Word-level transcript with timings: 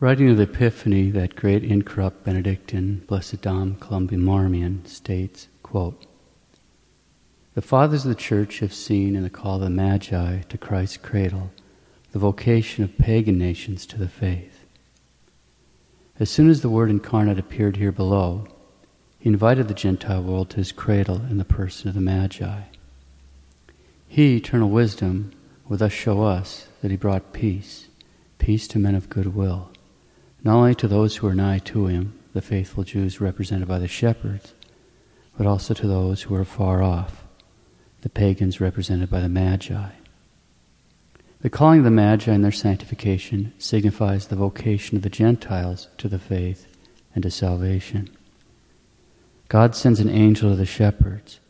Writing 0.00 0.30
of 0.30 0.36
the 0.36 0.44
Epiphany, 0.44 1.10
that 1.10 1.34
great 1.34 1.64
incorrupt 1.64 2.22
Benedictine, 2.22 3.02
Blessed 3.08 3.42
Dom 3.42 3.74
Columba 3.80 4.16
Marmion, 4.16 4.86
states, 4.86 5.48
quote, 5.64 6.06
The 7.54 7.62
fathers 7.62 8.04
of 8.04 8.10
the 8.10 8.14
Church 8.14 8.60
have 8.60 8.72
seen 8.72 9.16
in 9.16 9.24
the 9.24 9.28
call 9.28 9.56
of 9.56 9.62
the 9.62 9.70
Magi 9.70 10.42
to 10.42 10.56
Christ's 10.56 10.98
cradle 10.98 11.50
the 12.12 12.20
vocation 12.20 12.84
of 12.84 12.96
pagan 12.96 13.38
nations 13.38 13.86
to 13.86 13.98
the 13.98 14.08
faith. 14.08 14.64
As 16.20 16.30
soon 16.30 16.48
as 16.48 16.60
the 16.60 16.70
Word 16.70 16.90
incarnate 16.90 17.40
appeared 17.40 17.76
here 17.76 17.90
below, 17.90 18.46
he 19.18 19.28
invited 19.28 19.66
the 19.66 19.74
Gentile 19.74 20.22
world 20.22 20.50
to 20.50 20.58
his 20.58 20.70
cradle 20.70 21.22
in 21.28 21.38
the 21.38 21.44
person 21.44 21.88
of 21.88 21.96
the 21.96 22.00
Magi. 22.00 22.60
He, 24.06 24.36
eternal 24.36 24.70
wisdom, 24.70 25.32
will 25.68 25.76
thus 25.76 25.92
show 25.92 26.22
us 26.22 26.68
that 26.82 26.92
he 26.92 26.96
brought 26.96 27.32
peace, 27.32 27.88
peace 28.38 28.68
to 28.68 28.78
men 28.78 28.94
of 28.94 29.10
good 29.10 29.34
will 29.34 29.72
not 30.42 30.56
only 30.56 30.74
to 30.76 30.88
those 30.88 31.16
who 31.16 31.26
are 31.26 31.34
nigh 31.34 31.58
to 31.58 31.86
him, 31.86 32.18
the 32.32 32.42
faithful 32.42 32.84
Jews 32.84 33.20
represented 33.20 33.66
by 33.66 33.78
the 33.78 33.88
shepherds, 33.88 34.54
but 35.36 35.46
also 35.46 35.74
to 35.74 35.86
those 35.86 36.22
who 36.22 36.34
are 36.34 36.44
far 36.44 36.82
off, 36.82 37.24
the 38.02 38.08
pagans 38.08 38.60
represented 38.60 39.10
by 39.10 39.20
the 39.20 39.28
Magi. 39.28 39.90
The 41.40 41.50
calling 41.50 41.78
of 41.78 41.84
the 41.84 41.90
Magi 41.90 42.32
and 42.32 42.44
their 42.44 42.52
sanctification 42.52 43.52
signifies 43.58 44.26
the 44.26 44.36
vocation 44.36 44.96
of 44.96 45.02
the 45.02 45.08
Gentiles 45.08 45.88
to 45.98 46.08
the 46.08 46.18
faith 46.18 46.66
and 47.14 47.22
to 47.22 47.30
salvation. 47.30 48.10
God 49.48 49.74
sends 49.74 50.00
an 50.00 50.10
angel 50.10 50.50
to 50.50 50.56
the 50.56 50.66
shepherds, 50.66 51.40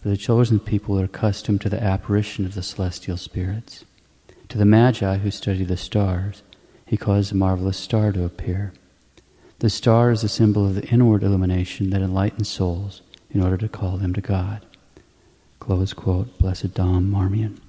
for 0.00 0.08
the 0.08 0.16
chosen 0.16 0.60
people 0.60 1.00
are 1.00 1.04
accustomed 1.04 1.60
to 1.62 1.68
the 1.68 1.82
apparition 1.82 2.46
of 2.46 2.54
the 2.54 2.62
celestial 2.62 3.16
spirits. 3.16 3.84
To 4.48 4.58
the 4.58 4.64
Magi 4.64 5.18
who 5.18 5.30
study 5.30 5.64
the 5.64 5.76
stars, 5.76 6.42
he 6.88 6.96
caused 6.96 7.30
a 7.30 7.36
marvelous 7.36 7.76
star 7.76 8.12
to 8.12 8.24
appear. 8.24 8.72
The 9.58 9.68
star 9.68 10.10
is 10.10 10.24
a 10.24 10.28
symbol 10.28 10.64
of 10.64 10.74
the 10.74 10.86
inward 10.88 11.22
illumination 11.22 11.90
that 11.90 12.00
enlightens 12.00 12.48
souls 12.48 13.02
in 13.30 13.42
order 13.42 13.58
to 13.58 13.68
call 13.68 13.98
them 13.98 14.14
to 14.14 14.22
God. 14.22 14.64
Close 15.60 15.92
quote, 15.92 16.38
Blessed 16.38 16.72
Dom 16.72 17.10
Marmion. 17.10 17.60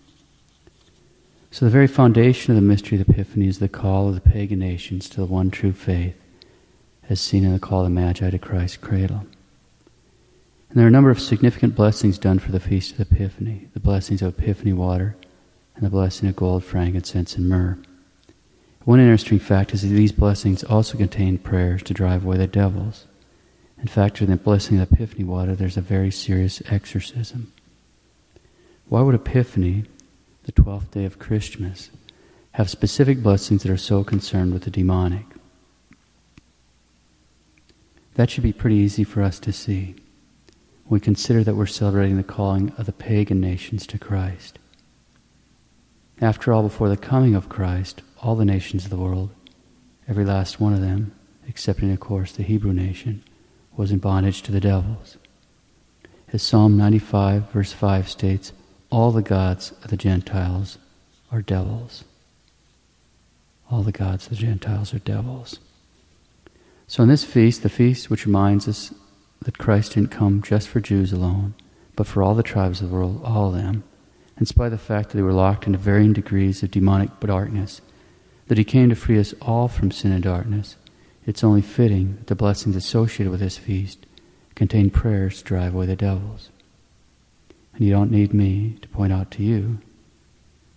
So 1.51 1.65
the 1.65 1.71
very 1.71 1.87
foundation 1.87 2.55
of 2.55 2.55
the 2.55 2.67
mystery 2.67 2.97
of 2.97 3.05
the 3.05 3.11
Epiphany 3.11 3.47
is 3.47 3.59
the 3.59 3.67
call 3.67 4.07
of 4.07 4.15
the 4.15 4.21
pagan 4.21 4.59
nations 4.59 5.09
to 5.09 5.17
the 5.17 5.25
one 5.25 5.51
true 5.51 5.73
faith, 5.73 6.15
as 7.09 7.19
seen 7.19 7.43
in 7.43 7.51
the 7.51 7.59
call 7.59 7.81
of 7.81 7.87
the 7.87 7.89
Magi 7.89 8.29
to 8.29 8.39
Christ's 8.39 8.77
cradle. 8.77 9.25
And 10.69 10.77
there 10.77 10.85
are 10.85 10.87
a 10.87 10.91
number 10.91 11.09
of 11.09 11.19
significant 11.19 11.75
blessings 11.75 12.17
done 12.17 12.39
for 12.39 12.53
the 12.53 12.59
Feast 12.61 12.91
of 12.91 12.97
the 12.97 13.15
Epiphany, 13.15 13.67
the 13.73 13.81
blessings 13.81 14.21
of 14.21 14.39
Epiphany 14.39 14.71
water 14.71 15.17
and 15.75 15.83
the 15.83 15.89
blessing 15.89 16.29
of 16.29 16.37
gold, 16.37 16.63
frankincense, 16.63 17.35
and 17.35 17.49
myrrh. 17.49 17.79
One 18.89 18.99
interesting 18.99 19.37
fact 19.37 19.75
is 19.75 19.83
that 19.83 19.89
these 19.89 20.11
blessings 20.11 20.63
also 20.63 20.97
contain 20.97 21.37
prayers 21.37 21.83
to 21.83 21.93
drive 21.93 22.25
away 22.25 22.37
the 22.37 22.47
devils. 22.47 23.05
In 23.79 23.87
fact, 23.87 24.19
in 24.19 24.31
the 24.31 24.35
blessing 24.35 24.79
of 24.79 24.91
Epiphany 24.91 25.25
water, 25.25 25.55
there's 25.55 25.77
a 25.77 25.81
very 25.81 26.09
serious 26.09 26.63
exorcism. 26.71 27.53
Why 28.87 29.01
would 29.01 29.13
Epiphany, 29.13 29.83
the 30.45 30.51
12th 30.51 30.89
day 30.89 31.05
of 31.05 31.19
Christmas, 31.19 31.91
have 32.53 32.67
specific 32.67 33.21
blessings 33.21 33.61
that 33.61 33.71
are 33.71 33.77
so 33.77 34.03
concerned 34.03 34.53
with 34.53 34.63
the 34.63 34.71
demonic? 34.71 35.27
That 38.15 38.31
should 38.31 38.41
be 38.41 38.53
pretty 38.53 38.77
easy 38.77 39.03
for 39.03 39.21
us 39.21 39.39
to 39.41 39.53
see. 39.53 39.97
We 40.87 40.99
consider 40.99 41.43
that 41.43 41.53
we're 41.53 41.67
celebrating 41.67 42.17
the 42.17 42.23
calling 42.23 42.71
of 42.75 42.87
the 42.87 42.91
pagan 42.91 43.39
nations 43.39 43.85
to 43.85 43.99
Christ. 43.99 44.57
After 46.21 46.51
all, 46.51 46.63
before 46.63 46.89
the 46.89 46.97
coming 46.97 47.33
of 47.33 47.47
Christ, 47.47 48.01
all 48.21 48.35
the 48.35 48.45
nations 48.45 48.83
of 48.83 48.89
the 48.89 48.97
world, 48.97 49.29
every 50.07 50.25
last 50.25 50.59
one 50.59 50.73
of 50.73 50.81
them, 50.81 51.13
excepting, 51.47 51.91
of 51.91 51.99
course, 52.01 52.33
the 52.33 52.43
Hebrew 52.43 52.73
nation, 52.73 53.23
was 53.77 53.91
in 53.91 53.99
bondage 53.99 54.41
to 54.41 54.51
the 54.51 54.59
devils. 54.59 55.17
As 56.33 56.43
Psalm 56.43 56.77
95, 56.77 57.51
verse 57.51 57.71
5 57.71 58.09
states, 58.09 58.51
all 58.89 59.11
the 59.11 59.21
gods 59.21 59.71
of 59.83 59.89
the 59.89 59.97
Gentiles 59.97 60.77
are 61.31 61.41
devils. 61.41 62.03
All 63.71 63.83
the 63.83 63.91
gods 63.91 64.25
of 64.25 64.31
the 64.31 64.35
Gentiles 64.35 64.93
are 64.93 64.99
devils. 64.99 65.59
So, 66.87 67.03
in 67.03 67.09
this 67.09 67.23
feast, 67.23 67.63
the 67.63 67.69
feast 67.69 68.09
which 68.09 68.25
reminds 68.25 68.67
us 68.67 68.93
that 69.43 69.57
Christ 69.57 69.93
didn't 69.93 70.11
come 70.11 70.41
just 70.41 70.67
for 70.67 70.79
Jews 70.79 71.13
alone, 71.13 71.53
but 71.95 72.07
for 72.07 72.21
all 72.23 72.35
the 72.35 72.43
tribes 72.43 72.81
of 72.81 72.89
the 72.89 72.95
world, 72.95 73.21
all 73.23 73.49
of 73.49 73.53
them, 73.53 73.83
in 74.39 74.45
spite 74.45 74.67
of 74.67 74.71
the 74.71 74.77
fact 74.77 75.09
that 75.09 75.17
they 75.17 75.23
were 75.23 75.33
locked 75.33 75.67
into 75.67 75.77
varying 75.77 76.13
degrees 76.13 76.63
of 76.63 76.71
demonic 76.71 77.19
darkness, 77.19 77.81
that 78.47 78.57
he 78.57 78.63
came 78.63 78.89
to 78.89 78.95
free 78.95 79.19
us 79.19 79.33
all 79.41 79.67
from 79.67 79.91
sin 79.91 80.11
and 80.11 80.23
darkness, 80.23 80.77
it's 81.25 81.43
only 81.43 81.61
fitting 81.61 82.15
that 82.15 82.27
the 82.27 82.35
blessings 82.35 82.75
associated 82.75 83.29
with 83.29 83.41
this 83.41 83.57
feast 83.57 84.05
contain 84.55 84.89
prayers 84.89 85.39
to 85.39 85.43
drive 85.43 85.75
away 85.75 85.85
the 85.85 85.95
devils. 85.95 86.49
And 87.73 87.85
you 87.85 87.91
don't 87.91 88.11
need 88.11 88.33
me 88.33 88.77
to 88.81 88.87
point 88.87 89.13
out 89.13 89.29
to 89.31 89.43
you 89.43 89.79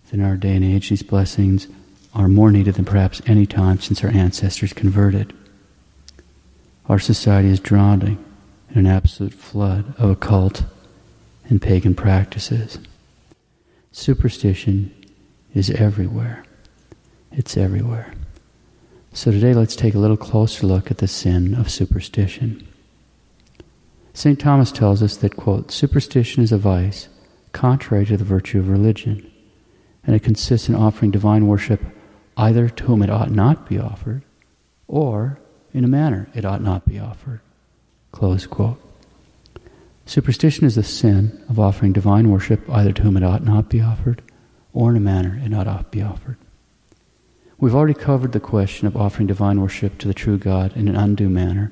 that 0.05 0.13
in 0.13 0.23
our 0.23 0.35
day 0.35 0.55
and 0.55 0.63
age 0.63 0.89
these 0.89 1.01
blessings 1.01 1.67
are 2.13 2.27
more 2.27 2.51
needed 2.51 2.75
than 2.75 2.85
perhaps 2.85 3.21
any 3.25 3.45
time 3.45 3.79
since 3.79 4.03
our 4.03 4.11
ancestors 4.11 4.73
converted. 4.73 5.33
Our 6.87 6.99
society 6.99 7.49
is 7.49 7.59
drowning 7.59 8.23
in 8.69 8.79
an 8.79 8.87
absolute 8.87 9.33
flood 9.33 9.95
of 9.97 10.09
occult 10.11 10.63
and 11.49 11.61
pagan 11.61 11.95
practices. 11.95 12.77
Superstition 13.93 14.91
is 15.53 15.69
everywhere. 15.69 16.43
It's 17.31 17.55
everywhere. 17.55 18.11
So 19.13 19.29
today 19.29 19.53
let's 19.53 19.75
take 19.75 19.93
a 19.93 19.99
little 19.99 20.17
closer 20.17 20.65
look 20.65 20.89
at 20.89 20.97
the 20.97 21.07
sin 21.07 21.53
of 21.53 21.69
superstition. 21.69 22.67
St. 24.15 24.39
Thomas 24.39 24.71
tells 24.71 25.03
us 25.03 25.15
that, 25.17 25.37
quote, 25.37 25.71
superstition 25.71 26.41
is 26.41 26.51
a 26.51 26.57
vice 26.57 27.07
contrary 27.51 28.07
to 28.07 28.17
the 28.17 28.23
virtue 28.23 28.57
of 28.57 28.67
religion, 28.67 29.31
and 30.03 30.15
it 30.15 30.23
consists 30.23 30.67
in 30.67 30.73
offering 30.73 31.11
divine 31.11 31.45
worship 31.45 31.81
either 32.35 32.69
to 32.69 32.83
whom 32.85 33.03
it 33.03 33.11
ought 33.11 33.29
not 33.29 33.69
be 33.69 33.77
offered, 33.77 34.23
or 34.87 35.37
in 35.71 35.83
a 35.83 35.87
manner 35.87 36.27
it 36.33 36.45
ought 36.45 36.63
not 36.63 36.87
be 36.87 36.97
offered. 36.97 37.41
Close 38.11 38.47
quote. 38.47 38.81
Superstition 40.05 40.65
is 40.65 40.75
the 40.75 40.83
sin 40.83 41.43
of 41.49 41.59
offering 41.59 41.93
divine 41.93 42.29
worship 42.29 42.69
either 42.69 42.91
to 42.91 43.01
whom 43.03 43.17
it 43.17 43.23
ought 43.23 43.43
not 43.43 43.69
be 43.69 43.81
offered 43.81 44.21
or 44.73 44.91
in 44.91 44.97
a 44.97 44.99
manner 44.99 45.41
it 45.43 45.53
ought 45.53 45.65
not 45.65 45.91
be 45.91 46.01
offered. 46.01 46.37
We've 47.57 47.75
already 47.75 47.93
covered 47.93 48.33
the 48.33 48.39
question 48.39 48.87
of 48.87 48.97
offering 48.97 49.27
divine 49.27 49.61
worship 49.61 49.97
to 49.99 50.07
the 50.07 50.13
true 50.13 50.37
God 50.37 50.75
in 50.75 50.87
an 50.87 50.95
undue 50.95 51.29
manner 51.29 51.71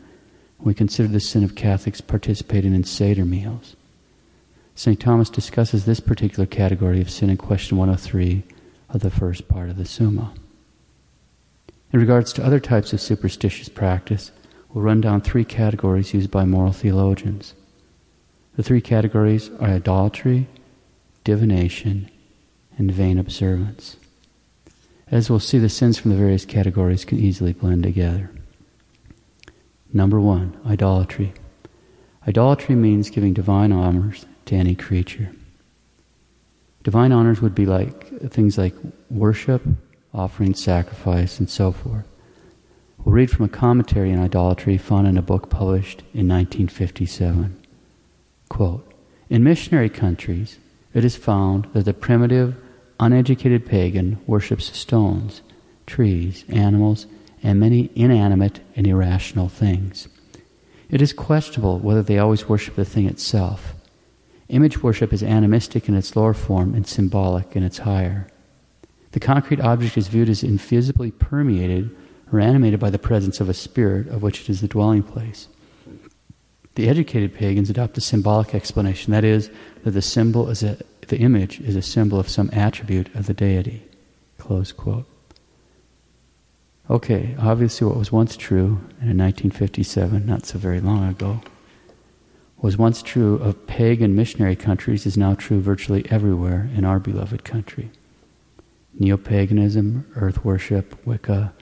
we 0.64 0.74
consider 0.74 1.08
the 1.08 1.20
sin 1.20 1.44
of 1.44 1.56
Catholics 1.56 2.02
participating 2.02 2.74
in 2.74 2.84
Seder 2.84 3.26
meals. 3.26 3.76
St. 4.76 5.00
Thomas 5.00 5.30
discusses 5.30 5.86
this 5.86 6.00
particular 6.00 6.46
category 6.46 7.02
of 7.02 7.10
sin 7.10 7.30
in 7.30 7.38
question 7.38 7.78
103 7.78 8.44
of 8.90 9.02
the 9.02 9.10
first 9.10 9.48
part 9.48 9.70
of 9.70 9.78
the 9.78 9.86
Summa. 9.86 10.34
In 11.92 12.00
regards 12.00 12.32
to 12.34 12.46
other 12.46 12.60
types 12.60 12.94
of 12.94 13.02
superstitious 13.02 13.70
practice, 13.70 14.32
we'll 14.70 14.84
run 14.84 15.02
down 15.02 15.22
three 15.22 15.44
categories 15.44 16.14
used 16.14 16.32
by 16.32 16.46
moral 16.46 16.72
theologians. 16.72 17.54
The 18.56 18.64
three 18.64 18.82
categories 18.82 19.50
are 19.60 19.70
idolatry, 19.70 20.48
divination, 21.24 22.10
and 22.78 22.92
vain 22.92 23.18
observance. 23.18 23.96
As 25.08 25.30
we'll 25.30 25.40
see, 25.40 25.58
the 25.58 25.70
sins 25.70 25.98
from 25.98 26.12
the 26.12 26.18
various 26.18 26.46
categories 26.46 27.06
can 27.06 27.20
easily 27.20 27.54
blend 27.54 27.84
together. 27.84 28.32
Number 29.94 30.20
one, 30.20 30.58
idolatry. 30.66 31.34
Idolatry 32.28 32.76
means 32.76 33.10
giving 33.10 33.34
divine 33.34 33.72
honors 33.72 34.26
to 34.46 34.56
any 34.56 34.76
creature. 34.76 35.32
Divine 36.84 37.12
honors 37.12 37.42
would 37.42 37.56
be 37.56 37.66
like 37.66 38.08
things 38.32 38.58
like 38.58 38.74
worship, 39.10 39.64
offering, 40.14 40.54
sacrifice, 40.54 41.40
and 41.40 41.50
so 41.50 41.72
forth. 41.72 42.06
We'll 42.98 43.16
read 43.16 43.32
from 43.32 43.46
a 43.46 43.50
commentary 43.50 44.12
on 44.14 44.20
idolatry 44.20 44.78
found 44.78 45.08
in 45.08 45.18
a 45.18 45.22
book 45.22 45.50
published 45.50 46.00
in 46.14 46.28
1957. 46.28 47.61
Quote, 48.52 48.86
in 49.30 49.46
missionary 49.46 49.90
countries, 49.90 50.60
it 50.94 51.06
is 51.06 51.16
found 51.16 51.70
that 51.72 51.86
the 51.86 51.94
primitive, 51.94 52.58
uneducated 53.00 53.66
pagan 53.66 54.20
worships 54.28 54.78
stones, 54.78 55.42
trees, 55.88 56.44
animals, 56.50 57.08
and 57.42 57.62
many 57.62 57.90
inanimate 57.96 58.60
and 58.76 58.86
irrational 58.86 59.48
things. 59.48 60.10
It 60.90 61.02
is 61.02 61.14
questionable 61.14 61.80
whether 61.80 62.04
they 62.04 62.20
always 62.20 62.50
worship 62.50 62.76
the 62.76 62.84
thing 62.84 63.06
itself. 63.06 63.74
Image 64.50 64.84
worship 64.84 65.14
is 65.14 65.24
animistic 65.24 65.88
in 65.88 65.96
its 65.96 66.18
lower 66.18 66.34
form 66.34 66.76
and 66.76 66.86
symbolic 66.86 67.56
in 67.56 67.64
its 67.64 67.78
higher. 67.78 68.28
The 69.14 69.22
concrete 69.22 69.62
object 69.62 69.98
is 69.98 70.10
viewed 70.10 70.28
as 70.28 70.44
invisibly 70.44 71.12
permeated 71.12 71.96
or 72.34 72.42
animated 72.42 72.82
by 72.82 72.90
the 72.90 73.00
presence 73.00 73.40
of 73.40 73.48
a 73.48 73.54
spirit 73.54 74.10
of 74.10 74.22
which 74.22 74.42
it 74.42 74.50
is 74.50 74.60
the 74.60 74.68
dwelling 74.68 75.04
place. 75.04 75.48
The 76.76 76.88
educated 76.88 77.34
pagans 77.34 77.70
adopt 77.70 77.98
a 77.98 78.02
symbolic 78.02 78.56
explanation, 78.56 79.12
that 79.12 79.26
is, 79.26 79.50
that 79.84 79.92
the 79.92 80.02
symbol 80.02 80.50
is 80.50 80.64
a, 80.64 80.78
the 81.08 81.18
image 81.18 81.60
is 81.60 81.76
a 81.76 81.82
symbol 81.82 82.20
of 82.20 82.30
some 82.30 82.50
attribute 82.54 83.14
of 83.16 83.28
the 83.28 83.34
deity. 83.34 83.84
Close 84.38 84.72
quote. 84.72 85.06
Okay, 86.90 87.36
obviously, 87.40 87.88
what 87.88 87.98
was 87.98 88.12
once 88.12 88.36
true 88.36 88.80
in 89.02 89.18
1957, 89.18 90.26
not 90.26 90.46
so 90.46 90.58
very 90.58 90.82
long 90.82 91.08
ago, 91.08 91.42
was 92.62 92.78
once 92.78 93.02
true 93.02 93.36
of 93.38 93.66
pagan 93.66 94.16
missionary 94.16 94.56
countries 94.56 95.06
is 95.06 95.18
now 95.18 95.34
true 95.34 95.60
virtually 95.60 96.06
everywhere 96.12 96.70
in 96.76 96.86
our 96.86 97.00
beloved 97.00 97.44
country. 97.44 97.90
Neo 98.94 99.18
paganism, 99.18 100.06
earth 100.16 100.44
worship, 100.44 101.06
Wicca, 101.06 101.54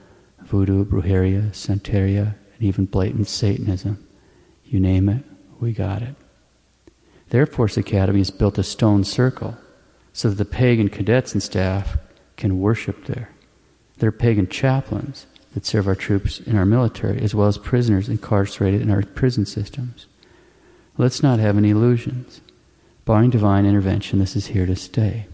voodoo, 0.42 0.84
brujeria, 0.84 1.50
santeria, 1.50 2.34
and 2.54 2.62
even 2.62 2.84
blatant 2.84 3.28
Satanism. 3.28 4.04
You 4.70 4.78
name 4.78 5.08
it, 5.08 5.24
we 5.58 5.72
got 5.72 6.00
it. 6.00 6.14
The 7.28 7.38
Air 7.38 7.46
Force 7.46 7.76
Academy 7.76 8.20
has 8.20 8.30
built 8.30 8.56
a 8.56 8.62
stone 8.62 9.02
circle 9.04 9.56
so 10.12 10.30
that 10.30 10.36
the 10.36 10.44
pagan 10.44 10.88
cadets 10.88 11.32
and 11.32 11.42
staff 11.42 11.98
can 12.36 12.60
worship 12.60 13.06
there. 13.06 13.30
There 13.98 14.08
are 14.08 14.12
pagan 14.12 14.48
chaplains 14.48 15.26
that 15.54 15.66
serve 15.66 15.88
our 15.88 15.96
troops 15.96 16.38
in 16.38 16.56
our 16.56 16.64
military, 16.64 17.20
as 17.20 17.34
well 17.34 17.48
as 17.48 17.58
prisoners 17.58 18.08
incarcerated 18.08 18.80
in 18.80 18.90
our 18.90 19.02
prison 19.02 19.44
systems. 19.44 20.06
Let's 20.96 21.22
not 21.22 21.40
have 21.40 21.58
any 21.58 21.70
illusions. 21.70 22.40
Barring 23.04 23.30
divine 23.30 23.66
intervention, 23.66 24.20
this 24.20 24.36
is 24.36 24.46
here 24.46 24.66
to 24.66 24.76
stay. 24.76 25.26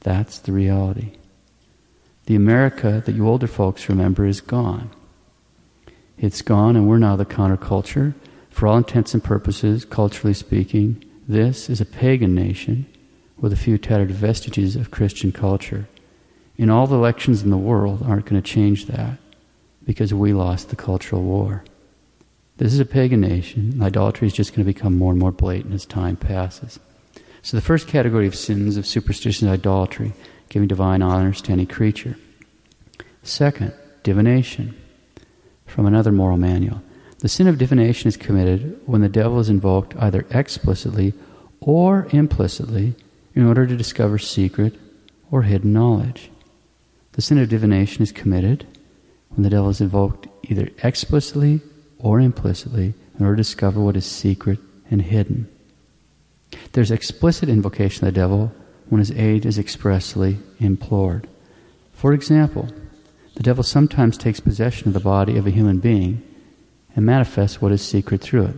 That's 0.00 0.38
the 0.38 0.52
reality. 0.52 1.12
The 2.26 2.34
America 2.34 3.02
that 3.06 3.14
you 3.14 3.28
older 3.28 3.46
folks 3.46 3.88
remember 3.88 4.26
is 4.26 4.40
gone. 4.40 4.90
It's 6.18 6.42
gone, 6.42 6.76
and 6.76 6.88
we're 6.88 6.98
now 6.98 7.16
the 7.16 7.24
counterculture. 7.24 8.14
For 8.52 8.68
all 8.68 8.76
intents 8.76 9.14
and 9.14 9.24
purposes, 9.24 9.84
culturally 9.84 10.34
speaking, 10.34 11.04
this 11.26 11.68
is 11.68 11.80
a 11.80 11.86
pagan 11.86 12.34
nation 12.34 12.86
with 13.38 13.52
a 13.52 13.56
few 13.56 13.78
tattered 13.78 14.12
vestiges 14.12 14.76
of 14.76 14.92
Christian 14.92 15.32
culture. 15.32 15.88
And 16.58 16.70
all 16.70 16.86
the 16.86 16.94
elections 16.94 17.42
in 17.42 17.50
the 17.50 17.56
world 17.56 18.02
aren't 18.04 18.26
going 18.26 18.40
to 18.40 18.48
change 18.48 18.86
that 18.86 19.18
because 19.84 20.14
we 20.14 20.32
lost 20.32 20.68
the 20.68 20.76
cultural 20.76 21.22
war. 21.22 21.64
This 22.58 22.72
is 22.72 22.78
a 22.78 22.84
pagan 22.84 23.20
nation. 23.20 23.82
Idolatry 23.82 24.28
is 24.28 24.32
just 24.32 24.52
going 24.52 24.64
to 24.64 24.72
become 24.72 24.96
more 24.96 25.10
and 25.10 25.18
more 25.18 25.32
blatant 25.32 25.74
as 25.74 25.86
time 25.86 26.16
passes. 26.16 26.78
So 27.40 27.56
the 27.56 27.62
first 27.62 27.88
category 27.88 28.28
of 28.28 28.36
sins 28.36 28.76
of 28.76 28.86
superstition 28.86 29.48
is 29.48 29.54
idolatry, 29.54 30.12
giving 30.50 30.68
divine 30.68 31.02
honors 31.02 31.40
to 31.42 31.52
any 31.52 31.66
creature. 31.66 32.16
Second, 33.24 33.72
divination. 34.04 34.76
From 35.66 35.86
another 35.86 36.12
moral 36.12 36.36
manual. 36.36 36.82
The 37.22 37.28
sin 37.28 37.46
of 37.46 37.56
divination 37.56 38.08
is 38.08 38.16
committed 38.16 38.80
when 38.84 39.00
the 39.00 39.08
devil 39.08 39.38
is 39.38 39.48
invoked 39.48 39.94
either 39.96 40.26
explicitly 40.30 41.14
or 41.60 42.08
implicitly 42.10 42.96
in 43.36 43.46
order 43.46 43.64
to 43.64 43.76
discover 43.76 44.18
secret 44.18 44.74
or 45.30 45.42
hidden 45.42 45.72
knowledge. 45.72 46.32
The 47.12 47.22
sin 47.22 47.38
of 47.38 47.48
divination 47.48 48.02
is 48.02 48.10
committed 48.10 48.66
when 49.28 49.44
the 49.44 49.50
devil 49.50 49.70
is 49.70 49.80
invoked 49.80 50.26
either 50.50 50.70
explicitly 50.82 51.60
or 52.00 52.18
implicitly 52.18 52.92
in 53.16 53.24
order 53.24 53.36
to 53.36 53.42
discover 53.42 53.80
what 53.80 53.96
is 53.96 54.04
secret 54.04 54.58
and 54.90 55.02
hidden. 55.02 55.48
There's 56.72 56.90
explicit 56.90 57.48
invocation 57.48 58.04
of 58.04 58.12
the 58.12 58.20
devil 58.20 58.52
when 58.88 58.98
his 58.98 59.12
aid 59.12 59.46
is 59.46 59.60
expressly 59.60 60.38
implored. 60.58 61.28
For 61.92 62.14
example, 62.14 62.68
the 63.36 63.44
devil 63.44 63.62
sometimes 63.62 64.18
takes 64.18 64.40
possession 64.40 64.88
of 64.88 64.94
the 64.94 64.98
body 64.98 65.36
of 65.36 65.46
a 65.46 65.50
human 65.50 65.78
being 65.78 66.20
and 66.94 67.06
manifests 67.06 67.60
what 67.60 67.72
is 67.72 67.82
secret 67.82 68.20
through 68.20 68.46
it. 68.46 68.56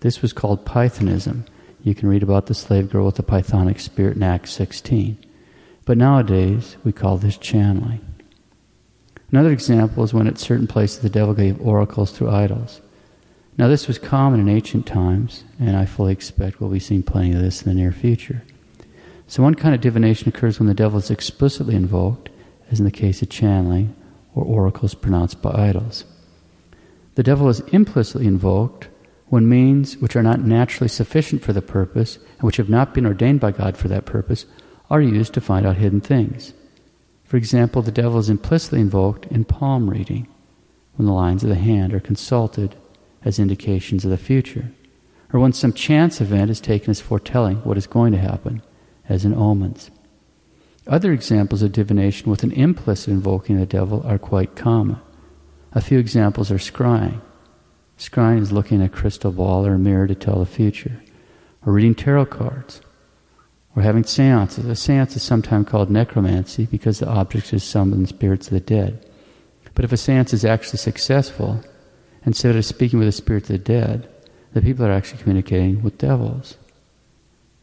This 0.00 0.22
was 0.22 0.32
called 0.32 0.64
Pythonism. 0.64 1.46
You 1.82 1.94
can 1.94 2.08
read 2.08 2.22
about 2.22 2.46
the 2.46 2.54
slave 2.54 2.90
girl 2.90 3.06
with 3.06 3.16
the 3.16 3.22
Pythonic 3.22 3.80
spirit 3.80 4.16
in 4.16 4.22
Acts 4.22 4.52
16. 4.52 5.16
But 5.84 5.98
nowadays, 5.98 6.76
we 6.84 6.92
call 6.92 7.16
this 7.16 7.36
channeling. 7.36 8.00
Another 9.30 9.50
example 9.50 10.04
is 10.04 10.12
when 10.12 10.26
at 10.26 10.38
certain 10.38 10.66
places 10.66 11.00
the 11.00 11.08
devil 11.08 11.34
gave 11.34 11.60
oracles 11.60 12.12
through 12.12 12.30
idols. 12.30 12.80
Now, 13.58 13.68
this 13.68 13.86
was 13.86 13.98
common 13.98 14.40
in 14.40 14.48
ancient 14.48 14.86
times, 14.86 15.44
and 15.60 15.76
I 15.76 15.84
fully 15.84 16.12
expect 16.12 16.60
we'll 16.60 16.70
be 16.70 16.78
seeing 16.78 17.02
plenty 17.02 17.32
of 17.32 17.40
this 17.40 17.62
in 17.62 17.68
the 17.68 17.74
near 17.74 17.92
future. 17.92 18.42
So, 19.26 19.42
one 19.42 19.54
kind 19.54 19.74
of 19.74 19.80
divination 19.80 20.28
occurs 20.28 20.58
when 20.58 20.68
the 20.68 20.74
devil 20.74 20.98
is 20.98 21.10
explicitly 21.10 21.74
invoked, 21.74 22.28
as 22.70 22.78
in 22.78 22.84
the 22.84 22.90
case 22.90 23.22
of 23.22 23.28
channeling 23.28 23.94
or 24.34 24.44
oracles 24.44 24.94
pronounced 24.94 25.42
by 25.42 25.52
idols. 25.52 26.04
The 27.14 27.22
devil 27.22 27.48
is 27.48 27.60
implicitly 27.72 28.26
invoked 28.26 28.88
when 29.26 29.48
means 29.48 29.96
which 29.98 30.16
are 30.16 30.22
not 30.22 30.40
naturally 30.40 30.88
sufficient 30.88 31.42
for 31.42 31.52
the 31.52 31.62
purpose 31.62 32.16
and 32.16 32.42
which 32.42 32.56
have 32.56 32.68
not 32.68 32.94
been 32.94 33.06
ordained 33.06 33.40
by 33.40 33.52
God 33.52 33.76
for 33.76 33.88
that 33.88 34.06
purpose 34.06 34.46
are 34.90 35.00
used 35.00 35.32
to 35.34 35.40
find 35.40 35.66
out 35.66 35.76
hidden 35.76 36.00
things. 36.00 36.52
For 37.24 37.38
example, 37.38 37.80
the 37.80 37.90
devil 37.90 38.18
is 38.18 38.28
implicitly 38.28 38.80
invoked 38.80 39.26
in 39.26 39.44
palm 39.44 39.88
reading 39.88 40.28
when 40.96 41.06
the 41.06 41.14
lines 41.14 41.42
of 41.42 41.48
the 41.48 41.54
hand 41.54 41.94
are 41.94 42.00
consulted 42.00 42.76
as 43.24 43.38
indications 43.38 44.04
of 44.04 44.10
the 44.10 44.18
future, 44.18 44.70
or 45.32 45.40
when 45.40 45.54
some 45.54 45.72
chance 45.72 46.20
event 46.20 46.50
is 46.50 46.60
taken 46.60 46.90
as 46.90 47.00
foretelling 47.00 47.56
what 47.58 47.78
is 47.78 47.86
going 47.86 48.12
to 48.12 48.18
happen, 48.18 48.60
as 49.08 49.24
in 49.24 49.34
omens. 49.34 49.90
Other 50.86 51.12
examples 51.12 51.62
of 51.62 51.72
divination 51.72 52.30
with 52.30 52.42
an 52.42 52.52
implicit 52.52 53.08
invoking 53.08 53.56
of 53.56 53.60
the 53.60 53.66
devil 53.66 54.02
are 54.04 54.18
quite 54.18 54.56
common. 54.56 54.98
A 55.74 55.80
few 55.80 55.98
examples 55.98 56.50
are 56.50 56.56
scrying. 56.56 57.20
Scrying 57.98 58.40
is 58.40 58.52
looking 58.52 58.82
at 58.82 58.86
a 58.86 58.92
crystal 58.92 59.32
ball 59.32 59.66
or 59.66 59.74
a 59.74 59.78
mirror 59.78 60.06
to 60.06 60.14
tell 60.14 60.38
the 60.38 60.46
future, 60.46 61.02
or 61.64 61.72
reading 61.72 61.94
tarot 61.94 62.26
cards, 62.26 62.82
or 63.74 63.82
having 63.82 64.04
seances. 64.04 64.66
A 64.66 64.76
seance 64.76 65.16
is 65.16 65.22
sometimes 65.22 65.68
called 65.68 65.90
necromancy 65.90 66.66
because 66.66 66.98
the 66.98 67.08
object 67.08 67.52
is 67.54 67.64
summoned 67.64 68.08
spirits 68.08 68.48
of 68.48 68.54
the 68.54 68.60
dead. 68.60 69.06
But 69.74 69.84
if 69.84 69.92
a 69.92 69.96
seance 69.96 70.34
is 70.34 70.44
actually 70.44 70.78
successful, 70.78 71.62
instead 72.26 72.54
of 72.54 72.64
speaking 72.64 72.98
with 72.98 73.08
the 73.08 73.12
spirits 73.12 73.48
of 73.48 73.56
the 73.56 73.64
dead, 73.64 74.08
the 74.52 74.60
people 74.60 74.84
are 74.84 74.92
actually 74.92 75.22
communicating 75.22 75.82
with 75.82 75.96
devils. 75.96 76.58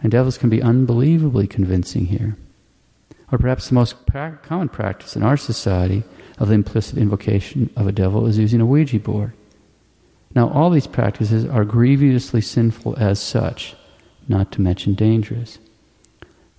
And 0.02 0.12
devils 0.12 0.38
can 0.38 0.50
be 0.50 0.64
unbelievably 0.64 1.48
convincing 1.48 2.08
here. 2.08 2.38
Or 3.32 3.38
perhaps 3.38 3.68
the 3.68 3.76
most 3.76 4.08
pra- 4.08 4.40
common 4.42 4.70
practice 4.70 5.16
in 5.16 5.22
our 5.22 5.38
society 5.38 6.04
of 6.40 6.48
the 6.48 6.56
implicit 6.56 6.98
invocation 6.98 7.70
of 7.76 7.86
a 7.86 7.92
devil 7.92 8.26
is 8.26 8.38
using 8.38 8.62
a 8.62 8.66
Ouija 8.66 9.00
board. 9.00 9.34
Now, 10.34 10.50
all 10.50 10.70
these 10.70 10.88
practices 10.88 11.46
are 11.46 11.66
grievously 11.66 12.42
sinful 12.42 12.96
as 12.98 13.20
such, 13.20 13.76
not 14.28 14.52
to 14.54 14.62
mention 14.62 14.94
dangerous. 14.94 15.60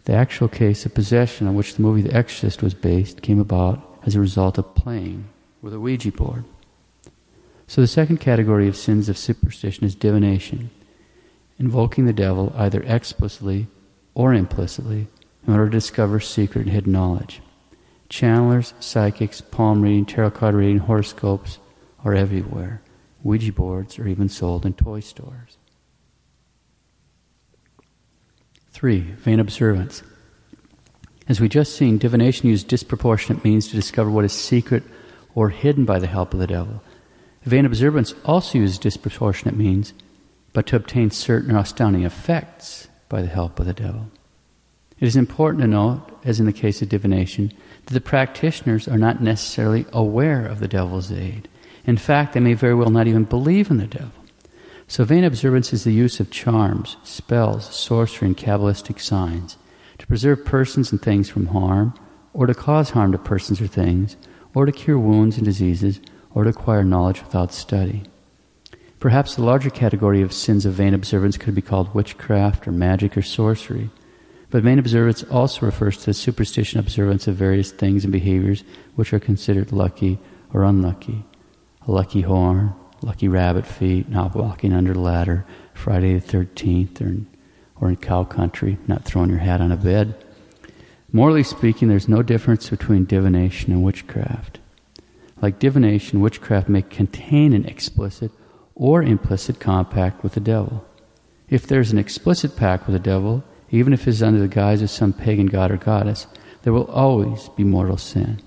The 0.05 0.13
actual 0.13 0.49
case 0.49 0.85
of 0.85 0.95
possession 0.95 1.47
on 1.47 1.55
which 1.55 1.75
the 1.75 1.83
movie 1.83 2.03
The 2.03 2.15
Exorcist 2.15 2.63
was 2.63 2.75
based 2.75 3.23
came 3.23 3.41
about 3.41 3.81
as 4.05 4.15
a 4.15 4.21
result 4.21 4.59
of 4.59 4.75
playing 4.75 5.29
with 5.63 5.73
a 5.73 5.81
Ouija 5.81 6.13
board. 6.13 6.45
So 7.67 7.81
the 7.81 7.87
second 7.87 8.19
category 8.19 8.67
of 8.67 8.77
sins 8.77 9.09
of 9.09 9.17
superstition 9.17 9.85
is 9.85 9.95
divination, 9.95 10.71
invoking 11.59 12.07
the 12.07 12.13
devil 12.13 12.53
either 12.57 12.83
explicitly 12.83 13.69
or 14.15 14.35
implicitly 14.35 15.07
in 15.47 15.53
order 15.53 15.67
to 15.67 15.71
discover 15.71 16.19
secret 16.19 16.63
and 16.63 16.73
hidden 16.73 16.93
knowledge. 16.93 17.41
Channelers, 18.11 18.75
psychics, 18.81 19.41
palm 19.41 19.83
reading, 19.83 20.05
tarot 20.05 20.33
card 20.33 20.57
reading, 20.57 20.79
horoscopes 20.79 21.59
are 22.05 22.13
everywhere. 22.13 22.83
Ouija 23.23 23.53
boards 23.53 23.99
are 23.99 24.09
even 24.09 24.29
sold 24.29 24.67
in 24.67 24.73
toy 24.73 24.99
stores. 24.99 25.57
Three, 28.73 29.01
vain 29.01 29.39
observance. 29.39 30.03
As 31.29 31.41
we 31.41 31.49
just 31.49 31.77
seen, 31.77 31.99
divination 31.99 32.49
used 32.49 32.67
disproportionate 32.67 33.45
means 33.45 33.69
to 33.69 33.77
discover 33.77 34.11
what 34.11 34.25
is 34.25 34.33
secret 34.33 34.83
or 35.37 35.51
hidden 35.51 35.85
by 35.85 36.01
the 36.01 36.09
help 36.09 36.35
of 36.35 36.41
the 36.41 36.47
devil. 36.49 36.83
Vain 37.45 37.65
observance 37.65 38.15
also 38.25 38.59
uses 38.59 38.79
disproportionate 38.79 39.57
means, 39.57 39.93
but 40.53 40.67
to 40.67 40.77
obtain 40.77 41.11
certain 41.11 41.55
astounding 41.55 42.05
effects 42.05 42.89
by 43.09 43.23
the 43.23 43.29
help 43.29 43.61
of 43.61 43.67
the 43.67 43.73
devil. 43.73 44.11
It 44.99 45.07
is 45.07 45.17
important 45.17 45.63
to 45.63 45.69
note, 45.69 46.03
as 46.25 46.41
in 46.41 46.47
the 46.47 46.53
case 46.53 46.83
of 46.83 46.89
divination, 46.89 47.53
that 47.87 47.95
the 47.95 48.01
practitioners 48.01 48.89
are 48.89 48.99
not 48.99 49.23
necessarily 49.23 49.87
aware 49.93 50.47
of 50.47 50.61
the 50.61 50.69
devil's 50.69 51.11
aid. 51.13 51.49
In 51.85 51.97
fact, 51.97 52.33
they 52.35 52.41
may 52.41 52.55
very 52.55 52.75
well 52.75 52.91
not 52.91 53.07
even 53.07 53.25
believe 53.25 53.71
in 53.71 53.79
the 53.79 53.87
devil. 53.87 54.13
So, 54.87 55.05
vain 55.05 55.25
observance 55.25 55.73
is 55.73 55.85
the 55.85 55.93
use 55.93 56.19
of 56.19 56.31
charms, 56.31 56.97
spells, 57.05 57.73
sorcery, 57.75 58.29
and 58.29 58.37
Kabbalistic 58.37 59.01
signs 59.01 59.57
to 59.99 60.07
preserve 60.07 60.45
persons 60.45 60.91
and 60.91 61.01
things 61.01 61.29
from 61.29 61.47
harm, 61.47 61.95
or 62.33 62.47
to 62.47 62.55
cause 62.55 62.91
harm 62.91 63.13
to 63.13 63.19
persons 63.19 63.61
or 63.61 63.67
things, 63.67 64.17
or 64.55 64.67
to 64.67 64.73
cure 64.73 64.99
wounds 64.99 65.37
and 65.37 65.45
diseases, 65.45 66.01
or 66.35 66.45
to 66.45 66.51
acquire 66.51 66.83
knowledge 66.83 67.23
without 67.23 67.53
study. 67.53 68.03
Perhaps 68.99 69.35
the 69.35 69.43
larger 69.43 69.71
category 69.71 70.23
of 70.23 70.33
sins 70.33 70.67
of 70.67 70.75
vain 70.75 70.93
observance 70.93 71.39
could 71.39 71.55
be 71.55 71.63
called 71.63 71.95
witchcraft 71.95 72.67
or 72.67 72.73
magic 72.73 73.17
or 73.17 73.23
sorcery. 73.23 73.91
But 74.51 74.65
vain 74.65 74.79
observance 74.79 75.23
also 75.25 75.65
refers 75.67 75.97
to 75.99 76.07
the 76.07 76.15
superstition 76.15 76.81
observance 76.81 77.29
of 77.29 77.37
various 77.37 77.71
things 77.71 78.05
and 78.05 78.13
behaviors 78.13 78.65
which 78.97 79.13
are 79.13 79.21
considered 79.21 79.73
lucky 79.73 80.19
or 80.53 80.65
unlucky. 80.65 81.25
A 81.87 81.93
lucky 81.93 82.23
horn, 82.23 82.75
lucky 83.01 83.29
rabbit 83.29 83.67
feet, 83.67 84.09
not 84.09 84.35
walking 84.35 84.73
under 84.73 84.93
the 84.93 85.01
ladder, 85.01 85.47
Friday 85.73 86.19
the 86.19 86.39
13th, 86.39 87.01
or 87.01 87.17
or 87.81 87.89
in 87.89 87.97
cow 87.97 88.25
country, 88.25 88.79
not 88.87 89.05
throwing 89.05 89.31
your 89.31 89.39
hat 89.39 89.61
on 89.61 89.73
a 89.73 89.77
bed. 89.77 90.15
Morally 91.13 91.43
speaking, 91.43 91.89
there's 91.89 92.09
no 92.09 92.23
difference 92.23 92.69
between 92.69 93.05
divination 93.05 93.73
and 93.73 93.83
witchcraft. 93.83 94.59
like 95.43 95.59
divination, 95.59 96.21
witchcraft 96.21 96.69
may 96.69 96.83
contain 96.83 97.55
an 97.55 97.65
explicit 97.65 98.31
or 98.75 99.03
implicit 99.03 99.59
compact 99.59 100.23
with 100.23 100.35
the 100.35 100.41
devil. 100.41 100.85
If 101.49 101.67
there's 101.67 101.93
an 101.93 101.99
explicit 101.99 102.57
pact 102.57 102.87
with 102.87 102.93
the 102.93 103.01
devil, 103.01 103.43
even 103.71 103.93
if 103.93 104.03
it 104.03 104.11
is 104.11 104.23
under 104.23 104.41
the 104.41 104.49
guise 104.49 104.83
of 104.83 104.91
some 104.91 105.13
pagan 105.13 105.47
god 105.47 105.71
or 105.71 105.77
goddess, 105.77 106.27
there 106.63 106.73
will 106.73 106.87
always 106.87 107.49
be 107.51 107.65
mortal 107.65 107.97
sin. 107.97 108.41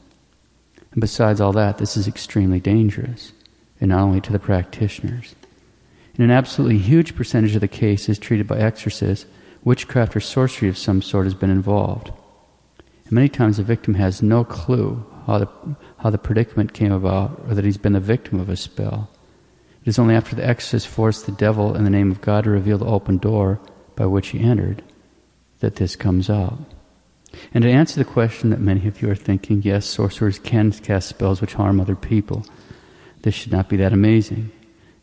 And 0.92 1.02
besides 1.02 1.42
all 1.42 1.54
that, 1.54 1.78
this 1.78 1.98
is 1.98 2.08
extremely 2.08 2.60
dangerous, 2.60 3.34
and 3.80 3.90
not 3.90 4.02
only 4.02 4.22
to 4.22 4.32
the 4.32 4.40
practitioners. 4.40 5.36
In 6.16 6.24
an 6.24 6.32
absolutely 6.32 6.78
huge 6.78 7.16
percentage 7.16 7.56
of 7.56 7.62
the 7.62 7.68
cases 7.68 8.20
treated 8.20 8.48
by 8.48 8.60
exorcists, 8.60 9.26
witchcraft 9.64 10.16
or 10.16 10.20
sorcery 10.20 10.70
of 10.70 10.78
some 10.78 11.02
sort 11.02 11.26
has 11.26 11.34
been 11.34 11.50
involved. 11.50 12.12
And 13.06 13.14
many 13.14 13.30
times 13.30 13.58
the 13.58 13.64
victim 13.64 13.96
has 13.96 14.22
no 14.22 14.44
clue 14.44 15.04
how 15.26 15.40
the, 15.40 15.50
how 15.98 16.10
the 16.10 16.18
predicament 16.18 16.74
came 16.74 16.92
about 16.92 17.42
or 17.48 17.56
that 17.56 17.66
he's 17.66 17.78
been 17.78 17.94
the 17.94 18.00
victim 18.00 18.40
of 18.40 18.50
a 18.50 18.58
spell. 18.58 19.10
It 19.84 19.90
is 19.90 19.98
only 19.98 20.16
after 20.16 20.36
the 20.36 20.46
exorcist 20.46 20.88
forced 20.88 21.26
the 21.26 21.32
devil 21.32 21.76
in 21.76 21.86
the 21.86 21.90
name 21.90 22.12
of 22.12 22.22
God 22.22 22.44
to 22.44 22.52
reveal 22.52 22.78
the 22.78 22.86
open 22.86 23.18
door 23.18 23.60
by 23.96 24.06
which 24.06 24.30
he 24.30 24.40
entered 24.40 24.84
that 25.64 25.78
this 25.78 25.96
comes 25.96 26.30
out. 26.30 26.60
And 27.54 27.64
to 27.64 27.72
answer 27.72 27.98
the 27.98 28.10
question 28.10 28.50
that 28.50 28.60
many 28.60 28.86
of 28.86 29.02
you 29.02 29.10
are 29.10 29.16
thinking, 29.16 29.62
yes, 29.64 29.86
sorcerers 29.86 30.38
can 30.38 30.74
cast 30.74 31.08
spells 31.08 31.40
which 31.40 31.54
harm 31.54 31.80
other 31.80 31.96
people. 31.96 32.46
This 33.22 33.34
should 33.34 33.54
not 33.54 33.70
be 33.70 33.78
that 33.78 33.94
amazing. 33.94 34.52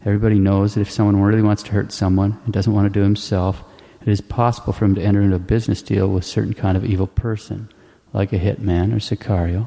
Everybody 0.05 0.39
knows 0.39 0.75
that 0.75 0.83
if 0.83 0.91
someone 0.91 1.21
really 1.21 1.43
wants 1.43 1.63
to 1.65 1.73
hurt 1.73 1.93
someone 1.93 2.39
and 2.45 2.53
doesn't 2.53 2.75
want 2.75 2.93
to 2.93 2.99
do 2.99 3.03
himself, 3.03 3.65
it 4.03 4.09
is 4.09 4.21
possible 4.21 4.75
for 4.75 4.85
him 4.85 4.95
to 4.97 5.03
enter 5.03 5.23
into 5.23 5.37
a 5.37 5.41
business 5.41 5.81
deal 5.81 6.09
with 6.09 6.25
a 6.25 6.27
certain 6.27 6.55
kind 6.55 6.77
of 6.77 6.85
evil 6.85 7.07
person, 7.07 7.71
like 8.13 8.33
a 8.35 8.39
hitman 8.39 8.93
or 8.93 8.97
sicario, 8.97 9.67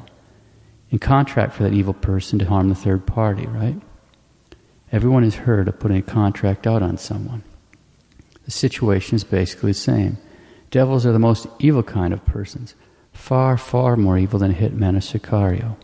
and 0.92 1.00
contract 1.00 1.54
for 1.54 1.64
that 1.64 1.72
evil 1.72 1.92
person 1.92 2.38
to 2.38 2.44
harm 2.44 2.68
the 2.68 2.74
third 2.76 3.04
party, 3.04 3.46
right? 3.46 3.76
Everyone 4.92 5.24
has 5.24 5.34
heard 5.34 5.66
of 5.66 5.80
putting 5.80 5.96
a 5.96 6.02
contract 6.02 6.68
out 6.68 6.84
on 6.84 6.98
someone. 6.98 7.42
The 8.44 8.52
situation 8.52 9.16
is 9.16 9.24
basically 9.24 9.72
the 9.72 9.78
same. 9.78 10.18
Devils 10.74 11.06
are 11.06 11.12
the 11.12 11.20
most 11.20 11.46
evil 11.60 11.84
kind 11.84 12.12
of 12.12 12.26
persons, 12.26 12.74
far, 13.12 13.56
far 13.56 13.94
more 13.94 14.18
evil 14.18 14.40
than 14.40 14.52
hitman 14.52 14.96
or 14.96 15.18
sicario. 15.18 15.76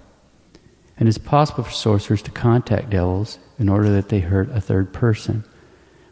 And 0.99 1.09
it's 1.09 1.16
possible 1.16 1.62
for 1.62 1.70
sorcerers 1.70 2.23
to 2.23 2.32
contact 2.32 2.90
devils 2.90 3.38
in 3.56 3.68
order 3.68 3.88
that 3.90 4.09
they 4.09 4.18
hurt 4.18 4.50
a 4.50 4.61
third 4.61 4.92
person. 4.92 5.44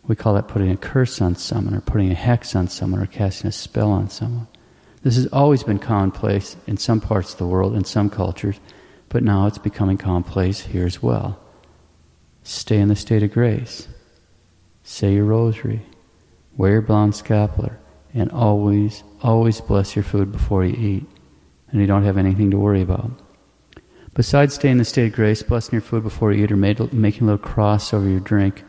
We 0.06 0.14
call 0.14 0.35
that 0.35 0.47
putting 0.47 0.70
a 0.70 0.76
curse 0.76 1.20
on 1.20 1.35
someone, 1.35 1.75
or 1.75 1.80
putting 1.80 2.12
a 2.12 2.14
hex 2.14 2.54
on 2.54 2.68
someone, 2.68 3.02
or 3.02 3.06
casting 3.06 3.49
a 3.49 3.52
spell 3.52 3.90
on 3.90 4.11
someone. 4.11 4.47
This 5.02 5.16
has 5.16 5.26
always 5.32 5.64
been 5.64 5.80
commonplace 5.80 6.56
in 6.68 6.76
some 6.76 7.00
parts 7.00 7.32
of 7.32 7.38
the 7.38 7.49
world, 7.49 7.75
in 7.75 7.82
some 7.82 8.08
cultures, 8.08 8.61
but 9.08 9.25
now 9.25 9.49
it's 9.49 9.58
becoming 9.58 9.99
commonplace 9.99 10.61
here 10.61 10.87
as 10.87 11.02
well. 11.02 11.40
Stay 12.44 12.78
in 12.78 12.87
the 12.87 12.94
state 12.94 13.25
of 13.25 13.32
grace. 13.32 13.88
Say 14.85 15.14
your 15.14 15.25
rosary. 15.25 15.82
Wear 16.56 16.75
your 16.75 16.82
blonde 16.82 17.16
scapular 17.16 17.80
and 18.18 18.30
always, 18.32 19.04
always 19.22 19.60
bless 19.60 19.94
your 19.94 20.02
food 20.02 20.32
before 20.32 20.64
you 20.64 20.75
eat, 20.75 21.06
and 21.70 21.80
you 21.80 21.87
don't 21.87 22.04
have 22.04 22.18
anything 22.18 22.50
to 22.50 22.58
worry 22.58 22.82
about. 22.82 23.10
Besides 24.14 24.54
staying 24.54 24.72
in 24.72 24.78
the 24.78 24.84
state 24.84 25.06
of 25.06 25.12
grace, 25.12 25.42
blessing 25.42 25.75
your 25.75 25.82
food 25.82 26.02
before 26.02 26.32
you 26.32 26.44
eat 26.44 26.50
or 26.50 26.56
making 26.56 27.22
a 27.22 27.25
little 27.25 27.38
cross 27.38 27.94
over 27.94 28.08
your 28.08 28.20
drink 28.20 28.64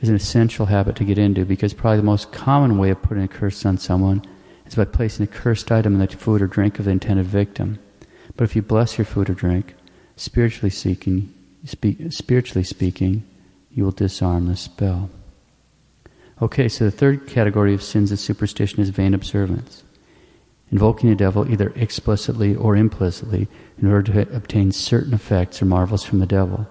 is 0.00 0.08
an 0.08 0.16
essential 0.16 0.66
habit 0.66 0.96
to 0.96 1.04
get 1.04 1.18
into 1.18 1.44
because 1.44 1.72
probably 1.72 1.98
the 1.98 2.02
most 2.02 2.32
common 2.32 2.76
way 2.76 2.90
of 2.90 3.00
putting 3.00 3.22
a 3.22 3.28
curse 3.28 3.64
on 3.64 3.78
someone 3.78 4.20
is 4.66 4.74
by 4.74 4.84
placing 4.84 5.22
a 5.22 5.28
cursed 5.28 5.70
item 5.70 5.94
in 5.94 6.00
the 6.00 6.08
food 6.08 6.42
or 6.42 6.48
drink 6.48 6.80
of 6.80 6.86
the 6.86 6.90
intended 6.90 7.26
victim. 7.26 7.78
But 8.36 8.44
if 8.44 8.56
you 8.56 8.62
bless 8.62 8.98
your 8.98 9.04
food 9.04 9.30
or 9.30 9.34
drink, 9.34 9.74
spiritually 10.16 10.70
speaking, 10.70 11.32
spiritually 11.64 12.64
speaking, 12.64 13.22
you 13.70 13.84
will 13.84 13.92
disarm 13.92 14.46
the 14.46 14.56
spell. 14.56 15.10
Okay, 16.42 16.68
so 16.68 16.84
the 16.84 16.90
third 16.90 17.28
category 17.28 17.72
of 17.72 17.84
sins 17.84 18.10
of 18.10 18.18
superstition 18.18 18.82
is 18.82 18.88
vain 18.88 19.14
observance. 19.14 19.84
Invoking 20.72 21.08
the 21.08 21.14
devil 21.14 21.48
either 21.48 21.72
explicitly 21.76 22.56
or 22.56 22.74
implicitly 22.74 23.46
in 23.78 23.86
order 23.86 24.12
to 24.12 24.34
obtain 24.34 24.72
certain 24.72 25.14
effects 25.14 25.62
or 25.62 25.66
marvels 25.66 26.02
from 26.02 26.18
the 26.18 26.26
devil. 26.26 26.66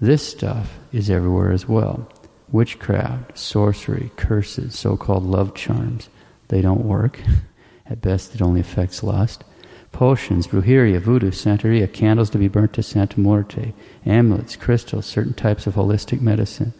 This 0.00 0.26
stuff 0.26 0.78
is 0.92 1.10
everywhere 1.10 1.52
as 1.52 1.68
well. 1.68 2.08
Witchcraft, 2.50 3.38
sorcery, 3.38 4.10
curses, 4.16 4.76
so 4.76 4.96
called 4.96 5.22
love 5.22 5.54
charms, 5.54 6.08
they 6.48 6.60
don't 6.60 6.84
work. 6.84 7.20
At 7.86 8.00
best, 8.00 8.34
it 8.34 8.42
only 8.42 8.62
affects 8.62 9.04
lust. 9.04 9.44
Potions, 9.92 10.48
brujeria, 10.48 10.98
voodoo, 10.98 11.30
santeria, 11.30 11.92
candles 11.92 12.30
to 12.30 12.38
be 12.38 12.48
burnt 12.48 12.72
to 12.72 12.82
Santa 12.82 13.20
Muerte, 13.20 13.74
amulets, 14.04 14.56
crystals, 14.56 15.06
certain 15.06 15.34
types 15.34 15.68
of 15.68 15.74
holistic 15.74 16.20
medicine 16.20 16.74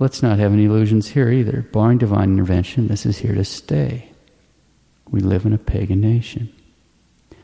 Let's 0.00 0.22
not 0.22 0.38
have 0.38 0.54
any 0.54 0.64
illusions 0.64 1.08
here 1.08 1.30
either. 1.30 1.60
Barring 1.72 1.98
divine 1.98 2.32
intervention, 2.32 2.88
this 2.88 3.04
is 3.04 3.18
here 3.18 3.34
to 3.34 3.44
stay. 3.44 4.10
We 5.10 5.20
live 5.20 5.44
in 5.44 5.52
a 5.52 5.58
pagan 5.58 6.00
nation. 6.00 6.50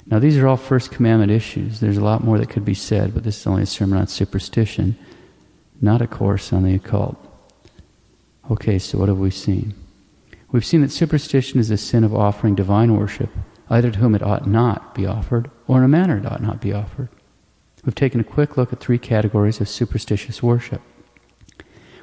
Now, 0.07 0.21
these 0.21 0.39
are 0.39 0.47
all 0.47 0.57
First 0.57 0.91
Commandment 0.91 1.31
issues. 1.31 1.81
There's 1.81 1.99
a 1.99 2.05
lot 2.05 2.25
more 2.25 2.39
that 2.39 2.49
could 2.49 2.65
be 2.65 2.73
said, 2.73 3.13
but 3.13 3.25
this 3.25 3.39
is 3.39 3.47
only 3.47 3.65
a 3.65 3.67
sermon 3.67 3.99
on 3.99 4.07
superstition, 4.07 4.97
not 5.83 6.01
a 6.01 6.07
course 6.07 6.51
on 6.51 6.63
the 6.63 6.75
occult. 6.75 7.19
Okay, 8.51 8.79
so 8.79 8.97
what 8.97 9.11
have 9.11 9.19
we 9.19 9.31
seen? 9.31 9.75
We've 10.51 10.65
seen 10.65 10.81
that 10.81 10.93
superstition 10.93 11.61
is 11.61 11.71
a 11.71 11.77
sin 11.77 12.05
of 12.05 12.15
offering 12.15 12.55
divine 12.55 12.97
worship, 12.97 13.29
either 13.69 13.91
to 13.91 13.99
whom 13.99 14.15
it 14.15 14.23
ought 14.23 14.49
not 14.49 14.95
be 14.95 15.05
offered, 15.05 15.51
or 15.67 15.77
in 15.77 15.85
a 15.85 15.89
manner 15.89 16.17
it 16.17 16.25
ought 16.25 16.41
not 16.41 16.63
be 16.63 16.73
offered. 16.73 17.11
We've 17.85 17.95
taken 17.95 18.21
a 18.21 18.25
quick 18.25 18.57
look 18.57 18.73
at 18.73 18.81
three 18.81 18.99
categories 18.99 19.61
of 19.61 19.69
superstitious 19.69 20.43
worship. 20.43 20.81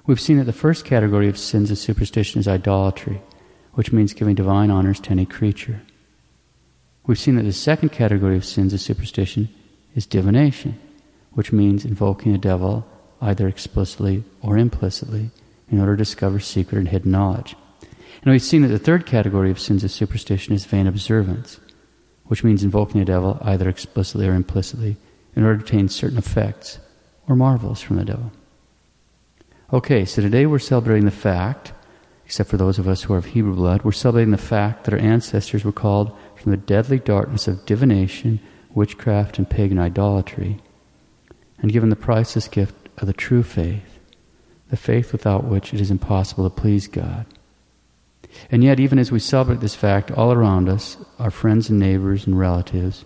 We've 0.05 0.19
seen 0.19 0.37
that 0.37 0.43
the 0.43 0.53
first 0.53 0.83
category 0.83 1.29
of 1.29 1.37
sins 1.37 1.71
of 1.71 1.77
superstition 1.77 2.39
is 2.39 2.47
idolatry, 2.47 3.21
which 3.73 3.93
means 3.93 4.13
giving 4.13 4.35
divine 4.35 4.69
honors 4.69 4.99
to 5.01 5.11
any 5.11 5.25
creature. 5.25 5.81
We've 7.05 7.19
seen 7.19 7.35
that 7.35 7.43
the 7.43 7.53
second 7.53 7.89
category 7.89 8.35
of 8.35 8.43
sins 8.43 8.73
of 8.73 8.81
superstition 8.81 9.47
is 9.95 10.05
divination, 10.05 10.77
which 11.31 11.53
means 11.53 11.85
invoking 11.85 12.33
the 12.33 12.37
devil 12.37 12.85
either 13.21 13.47
explicitly 13.47 14.25
or 14.41 14.57
implicitly 14.57 15.31
in 15.69 15.79
order 15.79 15.93
to 15.93 16.03
discover 16.03 16.39
secret 16.39 16.79
and 16.79 16.89
hidden 16.89 17.11
knowledge. 17.11 17.55
And 18.21 18.31
we've 18.31 18.41
seen 18.41 18.61
that 18.63 18.67
the 18.67 18.79
third 18.79 19.05
category 19.05 19.51
of 19.51 19.59
sins 19.59 19.85
of 19.85 19.91
superstition 19.91 20.53
is 20.53 20.65
vain 20.65 20.85
observance, 20.85 21.61
which 22.25 22.43
means 22.43 22.63
invoking 22.63 22.99
the 22.99 23.05
devil 23.05 23.37
either 23.41 23.69
explicitly 23.69 24.27
or 24.27 24.33
implicitly 24.33 24.97
in 25.35 25.43
order 25.43 25.57
to 25.57 25.63
obtain 25.63 25.87
certain 25.87 26.17
effects 26.17 26.79
or 27.27 27.37
marvels 27.37 27.81
from 27.81 27.95
the 27.95 28.05
devil. 28.05 28.31
Okay, 29.73 30.05
so 30.05 30.21
today 30.21 30.45
we're 30.45 30.59
celebrating 30.59 31.05
the 31.05 31.09
fact, 31.09 31.73
except 32.27 32.47
for 32.47 32.57
those 32.57 32.77
of 32.77 32.87
us 32.87 33.01
who 33.01 33.13
are 33.15 33.17
of 33.17 33.25
Hebrew 33.25 33.55
blood, 33.55 33.81
we're 33.81 33.91
celebrating 33.91 34.29
the 34.29 34.37
fact 34.37 34.83
that 34.83 34.93
our 34.93 34.99
ancestors 34.99 35.65
were 35.65 35.71
called 35.71 36.15
from 36.35 36.51
the 36.51 36.57
deadly 36.57 36.99
darkness 36.99 37.47
of 37.47 37.65
divination, 37.65 38.39
witchcraft, 38.75 39.39
and 39.39 39.49
pagan 39.49 39.79
idolatry, 39.79 40.59
and 41.57 41.71
given 41.71 41.89
the 41.89 41.95
priceless 41.95 42.47
gift 42.47 42.75
of 42.99 43.07
the 43.07 43.13
true 43.13 43.41
faith, 43.41 43.99
the 44.69 44.77
faith 44.77 45.11
without 45.11 45.45
which 45.45 45.73
it 45.73 45.81
is 45.81 45.89
impossible 45.89 46.47
to 46.47 46.55
please 46.55 46.85
God. 46.85 47.25
And 48.51 48.63
yet, 48.63 48.79
even 48.79 48.99
as 48.99 49.11
we 49.11 49.17
celebrate 49.17 49.59
this 49.59 49.73
fact, 49.73 50.11
all 50.11 50.31
around 50.31 50.69
us, 50.69 50.97
our 51.17 51.31
friends 51.31 51.71
and 51.71 51.79
neighbors 51.79 52.27
and 52.27 52.37
relatives, 52.37 53.05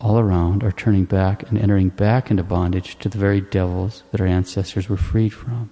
all 0.00 0.18
around 0.18 0.62
are 0.62 0.72
turning 0.72 1.04
back 1.04 1.42
and 1.48 1.58
entering 1.58 1.88
back 1.88 2.30
into 2.30 2.42
bondage 2.42 2.98
to 2.98 3.08
the 3.08 3.18
very 3.18 3.40
devils 3.40 4.02
that 4.10 4.20
our 4.20 4.26
ancestors 4.26 4.88
were 4.88 4.96
freed 4.96 5.30
from. 5.30 5.70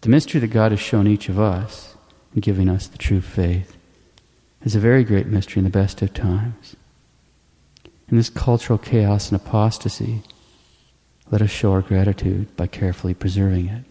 The 0.00 0.08
mystery 0.08 0.40
that 0.40 0.48
God 0.48 0.72
has 0.72 0.80
shown 0.80 1.06
each 1.06 1.28
of 1.28 1.38
us 1.38 1.94
in 2.34 2.40
giving 2.40 2.68
us 2.68 2.86
the 2.86 2.96
true 2.96 3.20
faith 3.20 3.76
is 4.64 4.74
a 4.74 4.80
very 4.80 5.04
great 5.04 5.26
mystery 5.26 5.60
in 5.60 5.64
the 5.64 5.70
best 5.70 6.00
of 6.00 6.14
times. 6.14 6.74
In 8.08 8.16
this 8.16 8.30
cultural 8.30 8.78
chaos 8.78 9.30
and 9.30 9.40
apostasy, 9.40 10.22
let 11.30 11.42
us 11.42 11.50
show 11.50 11.72
our 11.72 11.82
gratitude 11.82 12.56
by 12.56 12.66
carefully 12.66 13.14
preserving 13.14 13.68
it. 13.68 13.84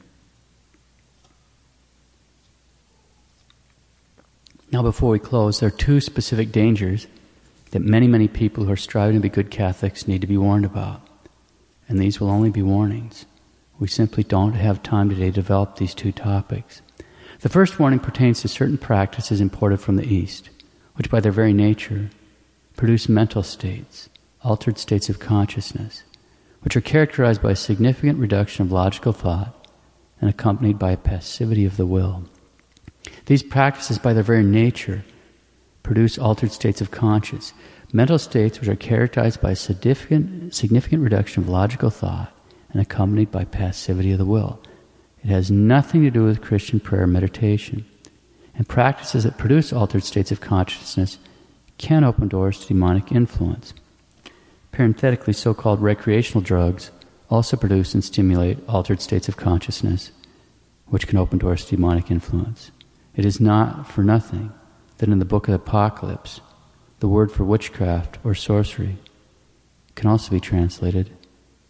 Now, 4.71 4.83
before 4.83 5.09
we 5.09 5.19
close, 5.19 5.59
there 5.59 5.67
are 5.67 5.71
two 5.71 5.99
specific 5.99 6.51
dangers 6.51 7.07
that 7.71 7.81
many, 7.81 8.07
many 8.07 8.27
people 8.27 8.65
who 8.65 8.71
are 8.71 8.77
striving 8.77 9.15
to 9.15 9.21
be 9.21 9.29
good 9.29 9.51
Catholics 9.51 10.07
need 10.07 10.21
to 10.21 10.27
be 10.27 10.37
warned 10.37 10.65
about. 10.65 11.01
And 11.87 11.99
these 11.99 12.19
will 12.19 12.29
only 12.29 12.49
be 12.49 12.61
warnings. 12.61 13.25
We 13.79 13.87
simply 13.87 14.23
don't 14.23 14.53
have 14.53 14.83
time 14.83 15.09
today 15.09 15.27
to 15.27 15.31
develop 15.31 15.75
these 15.75 15.93
two 15.93 16.11
topics. 16.11 16.81
The 17.41 17.49
first 17.49 17.79
warning 17.79 17.99
pertains 17.99 18.41
to 18.41 18.47
certain 18.47 18.77
practices 18.77 19.39
imported 19.39 19.79
from 19.79 19.95
the 19.95 20.05
East, 20.05 20.49
which 20.95 21.09
by 21.09 21.19
their 21.19 21.31
very 21.31 21.53
nature 21.53 22.09
produce 22.75 23.07
mental 23.07 23.43
states, 23.43 24.09
altered 24.43 24.77
states 24.77 25.09
of 25.09 25.19
consciousness, 25.19 26.03
which 26.61 26.75
are 26.75 26.81
characterized 26.81 27.41
by 27.41 27.51
a 27.51 27.55
significant 27.55 28.19
reduction 28.19 28.65
of 28.65 28.71
logical 28.71 29.13
thought 29.13 29.67
and 30.19 30.29
accompanied 30.29 30.77
by 30.77 30.91
a 30.91 30.97
passivity 30.97 31.63
of 31.63 31.77
the 31.77 31.85
will. 31.85 32.25
These 33.27 33.43
practices, 33.43 33.97
by 33.97 34.13
their 34.13 34.23
very 34.23 34.43
nature, 34.43 35.05
produce 35.89 36.19
altered 36.19 36.51
states 36.51 36.81
of 36.81 36.91
conscience, 36.91 37.51
mental 37.91 38.19
states 38.19 38.59
which 38.59 38.69
are 38.69 38.75
characterized 38.75 39.41
by 39.41 39.55
significant, 39.55 40.53
significant 40.53 41.01
reduction 41.01 41.41
of 41.41 41.49
logical 41.49 41.89
thought 41.89 42.31
and 42.71 42.79
accompanied 42.79 43.31
by 43.31 43.43
passivity 43.43 44.11
of 44.11 44.19
the 44.19 44.25
will. 44.25 44.59
It 45.23 45.29
has 45.29 45.49
nothing 45.49 46.03
to 46.03 46.11
do 46.11 46.25
with 46.25 46.43
Christian 46.43 46.79
prayer 46.79 47.07
meditation. 47.07 47.85
And 48.53 48.67
practices 48.67 49.23
that 49.23 49.39
produce 49.39 49.73
altered 49.73 50.03
states 50.03 50.31
of 50.31 50.41
consciousness 50.41 51.17
can 51.79 52.03
open 52.03 52.27
doors 52.27 52.59
to 52.59 52.67
demonic 52.67 53.11
influence. 53.11 53.73
Parenthetically, 54.71 55.33
so 55.33 55.55
called 55.55 55.81
recreational 55.81 56.43
drugs 56.43 56.91
also 57.31 57.57
produce 57.57 57.95
and 57.95 58.03
stimulate 58.03 58.59
altered 58.67 59.01
states 59.01 59.27
of 59.27 59.37
consciousness, 59.37 60.11
which 60.85 61.07
can 61.07 61.17
open 61.17 61.39
doors 61.39 61.65
to 61.65 61.75
demonic 61.75 62.11
influence. 62.11 62.69
It 63.15 63.25
is 63.25 63.39
not 63.39 63.91
for 63.91 64.03
nothing 64.03 64.53
that 64.99 65.09
in 65.09 65.19
the 65.19 65.25
book 65.25 65.47
of 65.47 65.53
Apocalypse, 65.53 66.39
the 66.99 67.07
word 67.07 67.31
for 67.31 67.43
witchcraft 67.43 68.19
or 68.23 68.35
sorcery 68.35 68.97
can 69.95 70.09
also 70.09 70.31
be 70.31 70.39
translated 70.39 71.09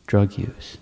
drug 0.06 0.38
use. 0.38 0.78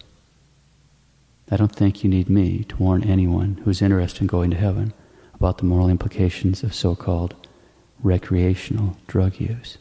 I 1.52 1.58
don't 1.58 1.74
think 1.74 2.04
you 2.04 2.10
need 2.10 2.30
me 2.30 2.64
to 2.66 2.76
warn 2.78 3.04
anyone 3.04 3.62
who 3.64 3.70
is 3.70 3.82
interested 3.82 4.22
in 4.22 4.28
going 4.28 4.50
to 4.52 4.58
heaven 4.58 4.94
about 5.34 5.60
the 5.60 5.66
moral 5.66 5.90
implications 5.90 6.64
of 6.64 6.74
so 6.74 6.96
called 6.96 7.36
recreational 8.02 8.98
drug 9.08 9.40
use. 9.40 9.78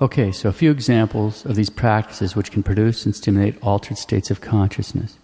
Okay, 0.00 0.32
so 0.32 0.48
a 0.48 0.52
few 0.52 0.70
examples 0.70 1.46
of 1.46 1.54
these 1.54 1.70
practices 1.70 2.34
which 2.34 2.50
can 2.50 2.62
produce 2.62 3.04
and 3.06 3.14
stimulate 3.14 3.62
altered 3.62 3.96
states 3.96 4.30
of 4.30 4.40
consciousness, 4.40 5.18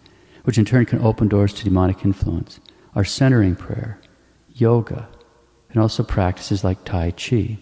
which 0.44 0.58
in 0.58 0.64
turn 0.64 0.86
can 0.86 1.00
open 1.00 1.28
doors 1.28 1.52
to 1.54 1.64
demonic 1.64 2.04
influence, 2.04 2.60
are 2.94 3.04
centering 3.04 3.56
prayer, 3.56 3.98
yoga, 4.54 5.08
and 5.72 5.80
also 5.80 6.02
practices 6.02 6.64
like 6.64 6.84
Tai 6.84 7.12
Chi. 7.12 7.58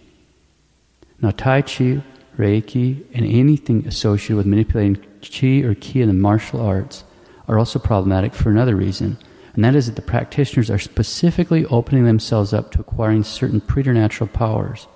Now, 1.21 1.31
Tai 1.31 1.61
Chi, 1.63 2.01
Reiki, 2.37 3.03
and 3.13 3.25
anything 3.25 3.85
associated 3.87 4.37
with 4.37 4.45
manipulating 4.45 5.03
Chi 5.21 5.61
or 5.67 5.75
Ki 5.75 6.01
in 6.01 6.07
the 6.07 6.13
martial 6.13 6.61
arts 6.61 7.03
are 7.47 7.59
also 7.59 7.79
problematic 7.79 8.33
for 8.33 8.49
another 8.49 8.75
reason, 8.75 9.17
and 9.53 9.63
that 9.63 9.75
is 9.75 9.87
that 9.87 9.95
the 9.95 10.01
practitioners 10.01 10.69
are 10.69 10.79
specifically 10.79 11.65
opening 11.65 12.05
themselves 12.05 12.53
up 12.53 12.71
to 12.71 12.79
acquiring 12.79 13.23
certain 13.23 13.59
preternatural 13.59 14.29
powers, 14.29 14.87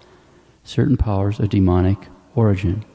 certain 0.64 0.96
powers 0.96 1.40
of 1.40 1.50
demonic 1.50 1.98
origin. 2.36 2.86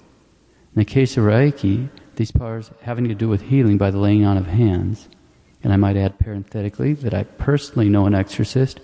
In 0.74 0.80
the 0.80 0.84
case 0.84 1.16
of 1.16 1.24
Reiki, 1.24 1.90
these 2.16 2.30
powers 2.30 2.70
having 2.82 3.08
to 3.08 3.14
do 3.14 3.28
with 3.28 3.42
healing 3.42 3.78
by 3.78 3.90
the 3.90 3.98
laying 3.98 4.24
on 4.24 4.36
of 4.36 4.46
hands. 4.46 5.08
And 5.62 5.72
I 5.72 5.76
might 5.76 5.96
add 5.96 6.18
parenthetically 6.18 6.94
that 6.94 7.14
I 7.14 7.24
personally 7.24 7.88
know 7.88 8.06
an 8.06 8.14
exorcist 8.14 8.80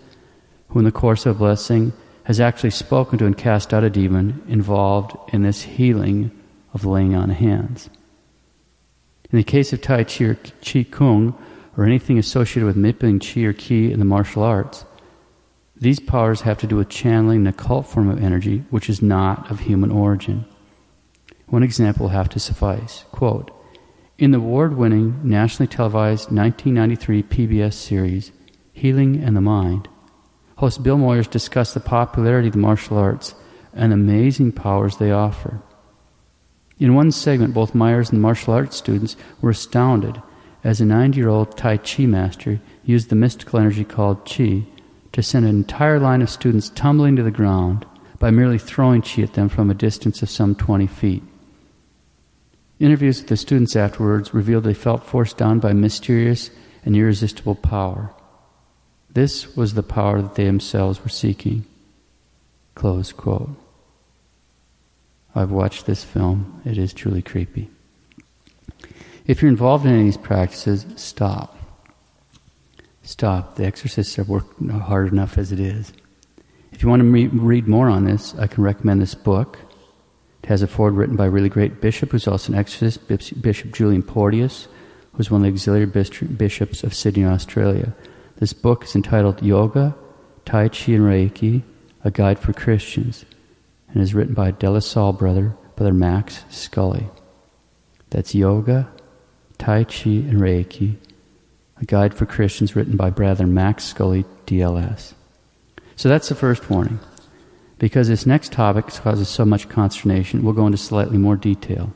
who, 0.69 0.79
in 0.79 0.85
the 0.85 0.93
course 0.93 1.27
of 1.27 1.39
blessing, 1.39 1.93
has 2.25 2.41
actually 2.41 2.71
spoken 2.71 3.19
to 3.19 3.27
and 3.27 3.37
cast 3.37 3.73
out 3.75 3.85
a 3.85 3.91
demon 3.91 4.43
involved 4.49 5.17
in 5.33 5.43
this 5.43 5.63
healing 5.63 6.31
of 6.73 6.85
laying 6.85 7.15
on 7.15 7.31
hands. 7.31 7.91
In 9.31 9.39
the 9.39 9.45
case 9.45 9.73
of 9.73 9.83
Tai 9.83 10.05
Chi 10.05 10.25
or 10.25 10.35
Qi 10.35 10.91
Kung, 10.91 11.37
or 11.77 11.85
anything 11.85 12.19
associated 12.19 12.67
with 12.67 12.77
manipulating 12.77 13.19
Qi 13.19 13.45
or 13.45 13.53
Qi 13.53 13.91
in 13.91 13.99
the 13.99 14.05
martial 14.05 14.43
arts, 14.43 14.85
these 15.77 16.01
powers 16.01 16.43
have 16.43 16.59
to 16.59 16.67
do 16.67 16.77
with 16.77 16.89
channeling 16.89 17.41
an 17.41 17.47
occult 17.49 17.87
form 17.87 18.09
of 18.09 18.23
energy 18.23 18.65
which 18.71 18.89
is 18.89 19.03
not 19.03 19.51
of 19.51 19.61
human 19.61 19.91
origin. 19.91 20.45
One 21.47 21.63
example 21.63 22.05
will 22.05 22.11
have 22.11 22.29
to 22.31 22.41
suffice. 22.41 23.05
Quote, 23.11 23.51
in 24.17 24.31
the 24.31 24.39
award 24.39 24.77
winning, 24.77 25.19
nationally 25.25 25.67
televised 25.67 26.31
1993 26.31 27.23
PBS 27.25 27.75
series, 27.75 28.31
Healing 28.73 29.23
and 29.23 29.37
the 29.37 29.41
Mind, 29.41 29.89
host 30.57 30.83
Bill 30.83 30.97
Moyers 30.97 31.29
discussed 31.29 31.75
the 31.75 31.81
popularity 31.81 32.49
of 32.49 32.55
the 32.55 32.59
martial 32.61 32.97
arts 32.97 33.35
and 33.73 33.93
amazing 33.93 34.53
powers 34.53 34.97
they 34.97 35.11
offer. 35.11 35.61
In 36.79 36.95
one 36.95 37.13
segment, 37.13 37.55
both 37.55 37.73
Moyers 37.73 38.11
and 38.11 38.19
the 38.19 38.23
martial 38.23 38.55
arts 38.55 38.77
students 38.77 39.17
were 39.41 39.51
astounded 39.51 40.21
as 40.63 40.81
a 40.81 40.85
90 40.85 41.19
year 41.19 41.29
old 41.29 41.57
Tai 41.57 41.77
Chi 41.79 42.07
master 42.07 42.61
used 42.85 43.11
the 43.11 43.17
mystical 43.17 43.59
energy 43.59 43.85
called 43.85 44.29
Chi 44.29 44.65
to 45.13 45.23
send 45.23 45.45
an 45.45 45.55
entire 45.55 46.01
line 46.01 46.23
of 46.23 46.31
students 46.31 46.71
tumbling 46.71 47.17
to 47.17 47.23
the 47.23 47.31
ground 47.31 47.87
by 48.19 48.31
merely 48.31 48.59
throwing 48.59 49.03
Chi 49.03 49.23
at 49.23 49.35
them 49.35 49.49
from 49.49 49.71
a 49.71 49.75
distance 49.75 50.23
of 50.23 50.31
some 50.31 50.55
20 50.55 50.87
feet. 50.87 51.23
Interviews 52.81 53.21
with 53.21 53.29
the 53.29 53.37
students 53.37 53.77
afterwards 53.77 54.35
revealed 54.35 54.65
they 54.65 54.75
felt 54.75 55.05
forced 55.05 55.37
down 55.37 55.61
by 55.61 55.73
mysterious 55.73 56.51
and 56.85 56.97
irresistible 56.97 57.55
power. 57.55 58.13
This 59.15 59.57
was 59.57 59.75
the 59.75 59.83
power 59.83 60.21
that 60.21 60.35
they 60.35 60.45
themselves 60.45 61.03
were 61.03 61.09
seeking. 61.09 61.65
Close 62.75 63.13
quote. 63.13 63.57
I've 65.35 65.51
watched 65.51 65.87
this 65.87 66.05
film. 66.05 66.61
It 66.65 66.79
is 66.79 66.93
truly 66.93 67.23
creepy. 67.23 67.71
If 69.27 69.41
you're 69.41 69.51
involved 69.51 69.87
in 69.87 69.93
any 69.93 70.01
of 70.01 70.07
these 70.07 70.17
practices, 70.17 70.87
stop. 70.97 71.57
Stop. 73.03 73.57
The 73.57 73.65
exorcists 73.65 74.17
have 74.17 74.29
worked 74.29 74.61
hard 74.69 75.13
enough 75.13 75.39
as 75.39 75.53
it 75.53 75.61
is. 75.61 75.93
If 76.73 76.83
you 76.83 76.89
want 76.89 77.01
to 77.01 77.09
re- 77.09 77.27
read 77.29 77.69
more 77.69 77.89
on 77.89 78.05
this, 78.05 78.35
I 78.35 78.49
can 78.49 78.65
recommend 78.65 79.01
this 79.01 79.15
book. 79.15 79.59
It 80.43 80.49
has 80.49 80.63
a 80.63 80.67
foreword 80.67 80.95
written 80.95 81.17
by 81.17 81.27
a 81.27 81.31
really 81.31 81.49
great 81.49 81.81
bishop 81.81 82.11
who's 82.11 82.29
also 82.29 82.53
an 82.53 82.59
exorcist, 82.59 83.09
Bishop 83.41 83.73
Julian 83.73 84.03
Porteous, 84.03 84.69
who's 85.13 85.31
one 85.31 85.41
of 85.41 85.47
the 85.47 85.53
auxiliary 85.53 85.87
bishops 85.87 86.83
of 86.83 86.95
Sydney, 86.95 87.25
Australia. 87.25 87.95
This 88.37 88.53
book 88.53 88.85
is 88.85 88.97
entitled 88.97 89.43
Yoga, 89.43 89.95
Tai 90.45 90.69
Chi, 90.69 90.93
and 90.93 91.05
Reiki, 91.05 91.63
a 92.03 92.11
guide 92.11 92.39
for 92.39 92.53
Christians, 92.53 93.25
and 93.89 94.03
is 94.03 94.13
written 94.13 94.35
by 94.35 94.51
De 94.51 94.69
La 94.69 95.13
brother, 95.13 95.57
Brother 95.77 95.95
Max 95.95 96.45
Scully. 96.51 97.07
That's 98.11 98.35
Yoga, 98.35 98.91
Tai 99.59 99.85
Chi, 99.85 100.11
and 100.11 100.41
Reiki, 100.41 100.97
a 101.81 101.85
guide 101.85 102.13
for 102.13 102.27
Christians 102.27 102.75
written 102.75 102.97
by 102.97 103.11
Brother 103.11 103.47
Max 103.47 103.85
Scully, 103.85 104.25
DLS. 104.47 105.15
So 105.95 106.09
that's 106.09 106.29
the 106.29 106.35
first 106.35 106.69
warning. 106.69 106.99
Because 107.79 108.09
this 108.09 108.27
next 108.27 108.53
topic 108.53 108.89
causes 108.89 109.29
so 109.29 109.45
much 109.45 109.69
consternation, 109.69 110.43
we'll 110.43 110.55
go 110.55 110.67
into 110.67 110.79
slightly 110.79 111.19
more 111.19 111.37
detail. 111.37 111.93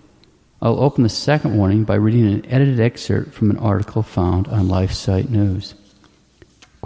I'll 0.62 0.80
open 0.80 1.02
the 1.02 1.08
second 1.08 1.56
warning 1.56 1.84
by 1.84 1.96
reading 1.96 2.26
an 2.26 2.46
edited 2.46 2.78
excerpt 2.78 3.32
from 3.32 3.50
an 3.50 3.58
article 3.58 4.02
found 4.02 4.48
on 4.48 4.66
LifeSite 4.66 5.28
News. 5.30 5.74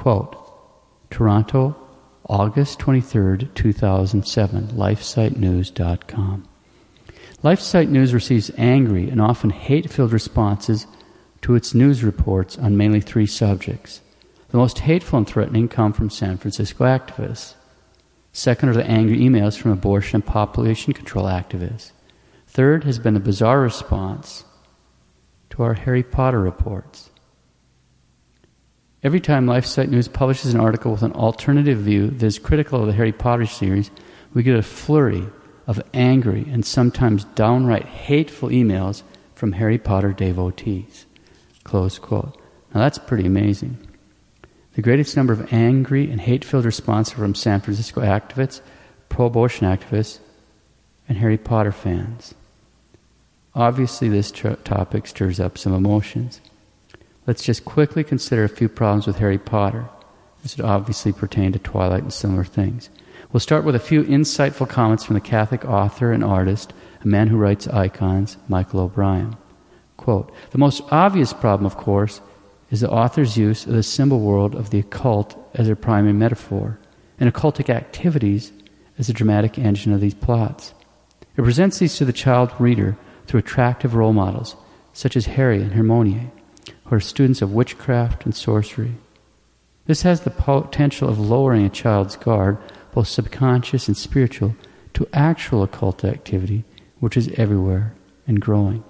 Quote, 0.03 0.37
Toronto, 1.11 1.77
August 2.29 2.81
23, 2.81 3.51
2007, 3.55 4.67
lifesitenews.com. 4.71 6.49
LifeSite 7.45 7.89
News 7.89 8.13
receives 8.13 8.51
angry 8.59 9.09
and 9.09 9.21
often 9.21 9.51
hate 9.51 9.89
filled 9.89 10.13
responses 10.13 10.89
to 11.43 11.55
its 11.55 11.73
news 11.73 12.03
reports 12.03 12.59
on 12.59 12.77
mainly 12.77 13.01
three 13.01 13.27
subjects. 13.27 14.01
The 14.49 14.57
most 14.57 14.81
hateful 14.81 15.19
and 15.19 15.27
threatening 15.29 15.69
come 15.69 15.93
from 15.93 16.11
San 16.11 16.37
Francisco 16.37 16.83
activists. 16.83 17.55
Second 18.33 18.71
are 18.71 18.75
the 18.75 18.91
angry 18.91 19.19
emails 19.19 19.57
from 19.57 19.71
abortion 19.71 20.17
and 20.17 20.27
population 20.27 20.95
control 20.95 21.27
activists. 21.27 21.93
Third 22.49 22.83
has 22.83 22.99
been 22.99 23.15
the 23.15 23.21
bizarre 23.21 23.61
response 23.61 24.45
to 25.51 25.63
our 25.63 25.75
Harry 25.75 26.03
Potter 26.03 26.41
reports. 26.41 27.12
Every 29.05 29.19
time 29.19 29.47
LifeSite 29.47 29.89
News 29.89 30.07
publishes 30.07 30.55
an 30.55 30.61
article 30.61 30.93
with 30.93 31.03
an 31.03 31.13
alternative 31.13 31.79
view 31.79 32.11
that 32.11 32.27
is 32.27 32.39
critical 32.39 32.81
of 32.81 32.87
the 32.87 32.93
Harry 32.93 33.11
Potter 33.11 33.47
series, 33.47 33.91
we 34.33 34.45
get 34.45 34.57
a 34.57 34.63
flurry 34.63 35.27
of 35.67 35.83
angry 35.93 36.47
and 36.49 36.65
sometimes 36.65 37.25
downright 37.35 37.85
hateful 37.85 38.49
emails 38.51 39.03
from 39.35 39.53
Harry 39.53 39.77
Potter 39.77 40.13
devotees. 40.13 41.07
Close 41.65 41.99
quote. 41.99 42.41
Now 42.73 42.81
that's 42.81 42.99
pretty 42.99 43.27
amazing. 43.27 43.77
The 44.75 44.83
greatest 44.83 45.17
number 45.17 45.33
of 45.33 45.53
angry 45.53 46.09
and 46.09 46.21
hate 46.21 46.45
filled 46.45 46.65
responses 46.65 47.15
from 47.15 47.35
San 47.35 47.61
Francisco 47.61 48.03
activists, 48.03 48.61
pro 49.09 49.27
abortion 49.27 49.67
activists, 49.67 50.21
and 51.09 51.19
Harry 51.19 51.39
Potter 51.39 51.73
fans. 51.73 52.35
Obviously, 53.53 54.09
this 54.09 54.31
tr- 54.31 54.51
topic 54.51 55.09
stirs 55.09 55.41
up 55.41 55.59
some 55.59 55.75
emotions. 55.75 56.41
Let's 57.25 57.45
just 57.45 57.65
quickly 57.65 58.03
consider 58.03 58.43
a 58.43 58.49
few 58.49 58.69
problems 58.69 59.07
with 59.07 59.19
Harry 59.19 59.39
Potter. 59.39 59.89
This 60.43 60.57
would 60.57 60.67
obviously 60.67 61.13
pertain 61.13 61.53
to 61.53 61.59
Twilight 61.61 62.03
and 62.03 62.13
similar 62.13 62.43
things. 62.43 62.91
We'll 63.33 63.39
start 63.39 63.65
with 63.65 63.77
a 63.77 63.81
few 63.81 64.03
insightful 64.03 64.69
comments 64.69 65.05
from 65.05 65.15
the 65.15 65.21
Catholic 65.21 65.65
author 65.65 66.11
and 66.11 66.25
artist, 66.25 66.73
a 67.01 67.07
man 67.07 67.29
who 67.29 67.37
writes 67.37 67.69
icons, 67.69 68.39
Michael 68.49 68.81
O'Brien. 68.81 69.37
Quote, 69.99 70.35
the 70.51 70.59
most 70.59 70.83
obvious 70.91 71.33
problem, 71.33 71.65
of 71.65 71.77
course, 71.77 72.21
is 72.73 72.81
the 72.81 72.91
author's 72.91 73.37
use 73.37 73.67
of 73.67 73.73
the 73.73 73.85
symbol 73.85 74.19
world 74.19 74.57
of 74.57 74.71
the 74.71 74.81
occult 74.81 75.39
as 75.55 75.69
a 75.69 75.77
primary 75.77 76.13
metaphor, 76.13 76.81
and 77.21 77.33
occultic 77.33 77.71
activities 77.71 78.51
as 78.99 79.07
the 79.07 79.13
dramatic 79.13 79.61
engine 79.61 79.93
of 79.93 80.01
these 80.01 80.15
plots. 80.15 80.75
It 81.37 81.43
presents 81.43 81.79
these 81.79 81.97
to 81.99 82.05
the 82.05 82.13
child 82.13 82.51
reader 82.59 82.97
through 83.29 83.41
attractive 83.41 83.95
role 83.95 84.13
models, 84.13 84.57
such 84.93 85.17
as 85.17 85.27
Harry 85.27 85.63
and 85.63 85.73
Hermione 85.73 86.33
who 86.93 86.97
are 86.97 87.01
students 87.01 87.41
of 87.41 87.55
witchcraft 87.55 88.27
and 88.27 88.35
sorcery. 88.35 88.93
This 89.87 90.03
has 90.03 90.21
the 90.21 90.31
potential 90.31 91.09
of 91.09 91.19
lowering 91.19 91.65
a 91.65 91.71
child's 91.71 92.17
guard, 92.17 92.59
both 92.93 93.09
subconscious 93.09 93.89
and 93.89 93.97
spiritual, 93.97 94.55
to 94.93 95.09
actual 95.15 95.63
occult 95.63 96.05
activity, 96.05 96.65
which 97.01 97.17
is 97.17 97.33
everywhere 97.39 97.95
and 98.27 98.43
growing. 98.43 98.85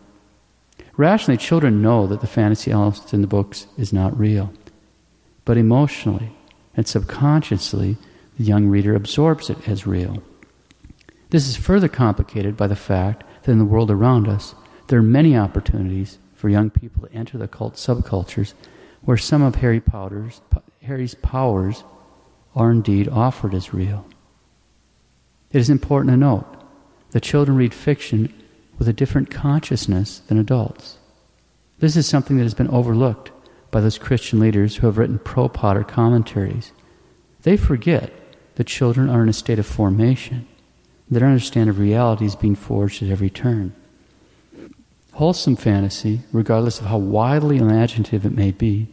Rationally, 0.96 1.36
children 1.36 1.80
know 1.80 2.08
that 2.08 2.20
the 2.20 2.26
fantasy 2.26 2.72
elements 2.72 3.14
in 3.14 3.20
the 3.20 3.28
books 3.28 3.68
is 3.78 3.92
not 3.92 4.18
real. 4.18 4.52
But 5.44 5.56
emotionally 5.56 6.32
and 6.76 6.88
subconsciously, 6.88 7.98
the 8.36 8.42
young 8.42 8.66
reader 8.66 8.96
absorbs 8.96 9.48
it 9.48 9.68
as 9.68 9.86
real. 9.86 10.20
This 11.30 11.46
is 11.46 11.54
further 11.54 11.86
complicated 11.86 12.56
by 12.56 12.66
the 12.66 12.74
fact 12.74 13.22
that 13.44 13.52
in 13.52 13.58
the 13.58 13.64
world 13.64 13.92
around 13.92 14.26
us, 14.26 14.56
there 14.88 14.98
are 14.98 15.04
many 15.04 15.36
opportunities 15.36 16.18
for 16.42 16.48
young 16.48 16.70
people 16.70 17.06
to 17.06 17.14
enter 17.14 17.38
the 17.38 17.46
cult 17.46 17.74
subcultures 17.74 18.54
where 19.02 19.16
some 19.16 19.42
of 19.42 19.54
Harry 19.54 19.78
Potter's, 19.78 20.40
Harry's 20.82 21.14
powers 21.14 21.84
are 22.56 22.72
indeed 22.72 23.08
offered 23.08 23.54
as 23.54 23.72
real. 23.72 24.04
It 25.52 25.60
is 25.60 25.70
important 25.70 26.10
to 26.10 26.16
note 26.16 26.44
that 27.12 27.22
children 27.22 27.56
read 27.56 27.72
fiction 27.72 28.34
with 28.76 28.88
a 28.88 28.92
different 28.92 29.30
consciousness 29.30 30.18
than 30.26 30.36
adults. 30.36 30.98
This 31.78 31.96
is 31.96 32.08
something 32.08 32.38
that 32.38 32.42
has 32.42 32.54
been 32.54 32.66
overlooked 32.70 33.30
by 33.70 33.80
those 33.80 33.96
Christian 33.96 34.40
leaders 34.40 34.74
who 34.74 34.88
have 34.88 34.98
written 34.98 35.20
pro 35.20 35.48
Potter 35.48 35.84
commentaries. 35.84 36.72
They 37.42 37.56
forget 37.56 38.12
that 38.56 38.66
children 38.66 39.08
are 39.08 39.22
in 39.22 39.28
a 39.28 39.32
state 39.32 39.60
of 39.60 39.66
formation, 39.66 40.48
their 41.08 41.24
understanding 41.24 41.68
of 41.70 41.78
reality 41.78 42.24
is 42.24 42.34
being 42.34 42.56
forged 42.56 43.00
at 43.00 43.10
every 43.10 43.30
turn. 43.30 43.76
Wholesome 45.12 45.56
fantasy, 45.56 46.20
regardless 46.32 46.80
of 46.80 46.86
how 46.86 46.98
wildly 46.98 47.58
imaginative 47.58 48.24
it 48.24 48.32
may 48.32 48.50
be, 48.50 48.88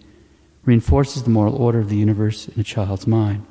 reinforces 0.66 1.24
the 1.24 1.30
moral 1.30 1.56
order 1.56 1.80
of 1.80 1.90
the 1.90 1.96
universe 1.96 2.48
in 2.50 2.60
a 2.60 2.64
child's 2.64 3.08
mind. 3.08 3.46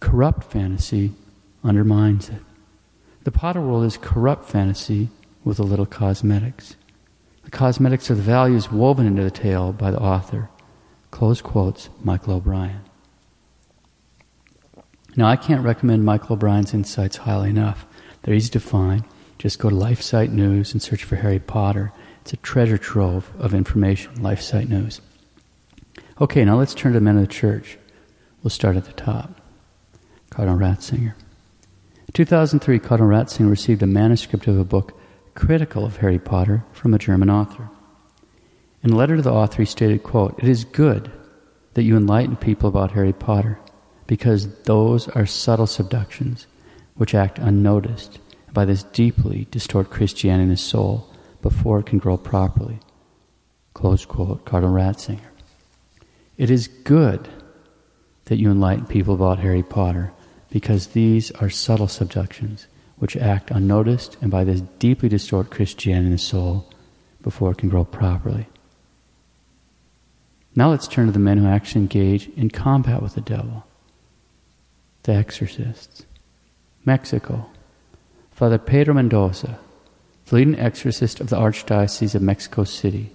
Corrupt 0.00 0.44
fantasy 0.44 1.12
undermines 1.62 2.30
it. 2.30 2.42
The 3.24 3.30
Potter 3.30 3.60
world 3.60 3.84
is 3.84 3.98
corrupt 3.98 4.48
fantasy 4.48 5.10
with 5.44 5.58
a 5.58 5.64
little 5.64 5.86
cosmetics. 5.86 6.76
The 7.44 7.50
cosmetics 7.50 8.10
are 8.10 8.14
the 8.14 8.22
values 8.22 8.72
woven 8.72 9.06
into 9.06 9.22
the 9.22 9.30
tale 9.30 9.72
by 9.72 9.90
the 9.90 10.00
author. 10.00 10.48
Close 11.10 11.40
quotes, 11.40 11.90
Michael 12.02 12.34
O'Brien. 12.34 12.80
Now, 15.14 15.26
I 15.26 15.36
can't 15.36 15.64
recommend 15.64 16.04
Michael 16.04 16.34
O'Brien's 16.34 16.74
insights 16.74 17.18
highly 17.18 17.50
enough. 17.50 17.86
They're 18.22 18.34
easy 18.34 18.50
to 18.50 18.60
find. 18.60 19.04
Just 19.38 19.58
go 19.58 19.68
to 19.68 19.76
LifeSite 19.76 20.30
News 20.30 20.72
and 20.72 20.80
search 20.80 21.04
for 21.04 21.16
Harry 21.16 21.38
Potter. 21.38 21.92
It's 22.22 22.32
a 22.32 22.38
treasure 22.38 22.78
trove 22.78 23.30
of 23.38 23.54
information, 23.54 24.14
LifeSite 24.16 24.68
News. 24.68 25.00
Okay, 26.20 26.44
now 26.44 26.56
let's 26.56 26.74
turn 26.74 26.92
to 26.92 26.98
the 26.98 27.04
men 27.04 27.16
of 27.16 27.22
the 27.22 27.32
church. 27.32 27.76
We'll 28.42 28.50
start 28.50 28.76
at 28.76 28.86
the 28.86 28.92
top. 28.92 29.40
Cardinal 30.30 30.58
Ratzinger. 30.58 31.14
In 32.06 32.12
2003, 32.14 32.78
Cardinal 32.78 33.10
Ratzinger 33.10 33.50
received 33.50 33.82
a 33.82 33.86
manuscript 33.86 34.46
of 34.46 34.58
a 34.58 34.64
book 34.64 34.98
critical 35.34 35.84
of 35.84 35.98
Harry 35.98 36.18
Potter 36.18 36.64
from 36.72 36.94
a 36.94 36.98
German 36.98 37.28
author. 37.28 37.68
In 38.82 38.92
a 38.92 38.96
letter 38.96 39.16
to 39.16 39.22
the 39.22 39.32
author, 39.32 39.62
he 39.62 39.66
stated, 39.66 40.02
quote, 40.02 40.38
It 40.38 40.48
is 40.48 40.64
good 40.64 41.10
that 41.74 41.82
you 41.82 41.96
enlighten 41.96 42.36
people 42.36 42.68
about 42.68 42.92
Harry 42.92 43.12
Potter 43.12 43.58
because 44.06 44.62
those 44.62 45.08
are 45.08 45.26
subtle 45.26 45.66
subductions 45.66 46.46
which 46.94 47.14
act 47.14 47.38
unnoticed 47.38 48.18
by 48.52 48.64
this 48.64 48.82
deeply 48.84 49.46
distort 49.50 49.90
Christianity 49.90 50.44
in 50.44 50.48
the 50.50 50.56
soul 50.56 51.08
before 51.42 51.80
it 51.80 51.86
can 51.86 51.98
grow 51.98 52.16
properly. 52.16 52.80
Close 53.74 54.04
quote, 54.04 54.44
Cardinal 54.44 54.74
Ratzinger. 54.74 55.20
It 56.36 56.50
is 56.50 56.68
good 56.68 57.28
that 58.26 58.38
you 58.38 58.50
enlighten 58.50 58.86
people 58.86 59.14
about 59.14 59.38
Harry 59.38 59.62
Potter 59.62 60.12
because 60.50 60.88
these 60.88 61.30
are 61.32 61.50
subtle 61.50 61.88
seductions 61.88 62.66
which 62.96 63.16
act 63.16 63.50
unnoticed 63.50 64.16
and 64.20 64.30
by 64.30 64.44
this 64.44 64.62
deeply 64.78 65.08
distort 65.08 65.50
Christianity 65.50 66.06
in 66.06 66.12
the 66.12 66.18
soul 66.18 66.70
before 67.22 67.50
it 67.52 67.58
can 67.58 67.68
grow 67.68 67.84
properly. 67.84 68.46
Now 70.54 70.70
let's 70.70 70.88
turn 70.88 71.06
to 71.06 71.12
the 71.12 71.18
men 71.18 71.38
who 71.38 71.46
actually 71.46 71.82
engage 71.82 72.28
in 72.30 72.50
combat 72.50 73.02
with 73.02 73.14
the 73.14 73.20
devil 73.20 73.64
the 75.06 75.12
exorcists. 75.12 76.04
Mexico. 76.84 77.48
Father 78.36 78.58
Pedro 78.58 78.92
Mendoza, 78.92 79.58
the 80.26 80.34
leading 80.34 80.58
exorcist 80.58 81.20
of 81.20 81.30
the 81.30 81.36
Archdiocese 81.36 82.14
of 82.14 82.20
Mexico 82.20 82.64
City, 82.64 83.10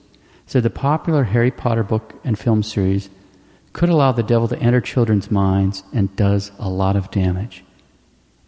said 0.47 0.63
the 0.63 0.71
popular 0.71 1.25
Harry 1.25 1.51
Potter 1.51 1.83
book 1.83 2.19
and 2.23 2.39
film 2.39 2.63
series 2.63 3.07
could 3.71 3.89
allow 3.89 4.11
the 4.11 4.23
devil 4.23 4.47
to 4.47 4.57
enter 4.57 4.81
children's 4.81 5.29
minds 5.29 5.83
and 5.93 6.15
does 6.15 6.51
a 6.57 6.67
lot 6.67 6.95
of 6.95 7.11
damage. 7.11 7.63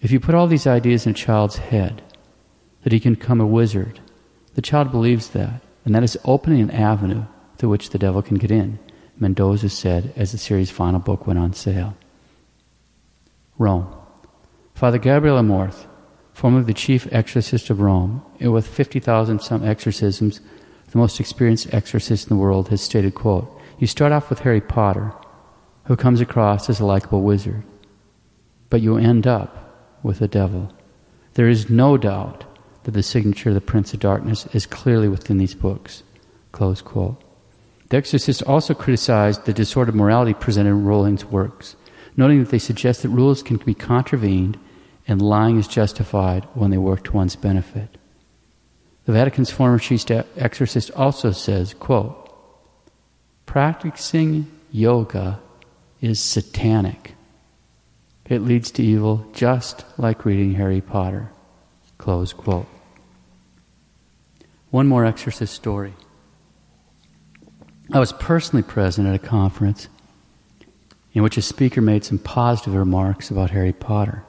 If 0.02 0.10
you 0.10 0.20
put 0.20 0.34
all 0.34 0.48
these 0.48 0.66
ideas 0.66 1.06
in 1.06 1.12
a 1.12 1.14
child's 1.14 1.58
head, 1.58 2.02
that 2.82 2.92
he 2.92 3.00
can 3.00 3.14
become 3.14 3.40
a 3.40 3.46
wizard, 3.46 4.00
the 4.56 4.62
child 4.64 4.90
believes 4.90 5.30
that, 5.30 5.62
and 5.86 5.94
that 5.94 6.02
is 6.02 6.18
opening 6.26 6.60
an 6.60 6.72
avenue 6.72 7.26
through 7.58 7.70
which 7.70 7.92
the 7.92 8.00
devil 8.00 8.24
can 8.24 8.38
get 8.38 8.50
in, 8.50 8.80
Mendoza 9.20 9.70
said 9.70 10.12
as 10.16 10.32
the 10.32 10.40
series' 10.40 10.72
final 10.72 11.00
book 11.00 11.28
went 11.28 11.38
on 11.38 11.54
sale. 11.54 11.96
Rome. 13.60 13.94
Father 14.74 14.98
Gabriel 14.98 15.38
Amorth, 15.38 15.86
formerly 16.34 16.66
the 16.66 16.74
chief 16.74 17.08
exorcist 17.12 17.70
of 17.70 17.80
Rome, 17.80 18.24
and 18.40 18.52
with 18.52 18.68
50,000 18.68 19.40
some 19.40 19.64
exorcisms, 19.64 20.42
the 20.92 20.98
most 20.98 21.20
experienced 21.20 21.74
exorcist 21.74 22.30
in 22.30 22.36
the 22.36 22.42
world, 22.42 22.70
has 22.70 22.82
stated, 22.82 23.16
quote, 23.16 23.50
You 23.80 23.88
start 23.88 24.12
off 24.12 24.30
with 24.30 24.40
Harry 24.40 24.62
Potter, 24.62 25.14
who 25.86 25.96
comes 25.96 26.22
across 26.22 26.70
as 26.70 26.80
a 26.80 26.86
likable 26.86 27.22
wizard, 27.22 27.64
but 28.70 28.82
you 28.82 28.98
end 28.98 29.28
up 29.28 30.00
with 30.04 30.20
the 30.20 30.28
devil. 30.28 30.74
There 31.36 31.50
is 31.50 31.70
no 31.70 31.98
doubt 31.98 32.44
that 32.84 32.92
the 32.92 33.04
signature 33.04 33.50
of 33.50 33.56
the 33.56 33.62
Prince 33.62 33.94
of 33.94 34.00
Darkness 34.00 34.48
is 34.54 34.66
clearly 34.66 35.08
within 35.08 35.38
these 35.38 35.56
books. 35.56 36.04
Close 36.52 36.82
quote. 36.82 37.22
The 37.90 37.98
Exorcist 37.98 38.44
also 38.44 38.74
criticized 38.74 39.46
the 39.46 39.54
disordered 39.54 39.96
morality 39.96 40.34
presented 40.34 40.72
in 40.72 40.86
Rowling's 40.86 41.26
works, 41.26 41.76
noting 42.18 42.40
that 42.40 42.50
they 42.50 42.60
suggest 42.60 43.02
that 43.02 43.10
rules 43.10 43.44
can 43.44 43.58
be 43.58 43.74
contravened 43.74 44.60
and 45.08 45.22
lying 45.22 45.58
is 45.58 45.68
justified 45.68 46.46
when 46.54 46.72
they 46.72 46.78
work 46.78 47.04
to 47.04 47.12
one's 47.12 47.36
benefit. 47.36 47.98
The 49.06 49.12
Vatican's 49.12 49.52
former 49.52 49.80
chief 49.80 50.10
exorcist 50.38 50.92
also 50.92 51.32
says, 51.32 51.74
quote, 51.74 52.20
practicing 53.46 54.50
yoga 54.72 55.40
is 56.02 56.20
satanic. 56.20 57.16
It 58.30 58.42
leads 58.42 58.72
to 58.72 58.84
evil 58.84 59.28
just 59.34 59.86
like 59.98 60.26
reading 60.26 60.54
Harry 60.56 60.82
Potter. 60.82 61.30
Close 61.98 62.34
quote. 62.34 62.68
One 64.72 64.88
more 64.88 65.06
exorcist 65.06 65.54
story. 65.54 65.94
I 67.92 68.00
was 68.00 68.14
personally 68.14 68.64
present 68.64 69.08
at 69.08 69.16
a 69.16 69.20
conference 69.20 69.88
in 71.14 71.22
which 71.22 71.38
a 71.38 71.42
speaker 71.42 71.82
made 71.82 72.04
some 72.04 72.18
positive 72.18 72.74
remarks 72.74 73.30
about 73.30 73.52
Harry 73.52 73.74
Potter. 73.74 74.24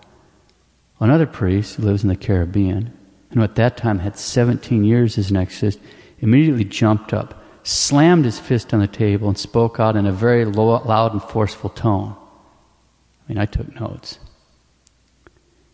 Another 1.05 1.27
priest 1.27 1.77
who 1.77 1.83
lives 1.83 2.03
in 2.03 2.09
the 2.09 2.17
Caribbean, 2.17 2.91
and 3.31 3.43
at 3.43 3.57
that 3.57 3.77
time 3.77 3.99
had 3.99 4.17
17 4.17 4.85
years 4.85 5.19
as 5.19 5.31
an 5.31 5.37
exorcist, 5.37 5.79
immediately 6.21 6.65
jumped 6.65 7.13
up, 7.13 7.45
slammed 7.63 8.25
his 8.25 8.39
fist 8.39 8.73
on 8.73 8.81
the 8.81 8.87
table, 8.87 9.29
and 9.29 9.37
spoke 9.37 9.79
out 9.79 9.97
in 9.97 10.07
a 10.07 10.13
very 10.13 10.47
low, 10.47 10.83
loud 10.83 11.13
and 11.13 11.23
forceful 11.23 11.69
tone. 11.69 12.17
I 12.17 13.29
mean, 13.29 13.37
I 13.37 13.45
took 13.45 13.79
notes. 13.79 14.19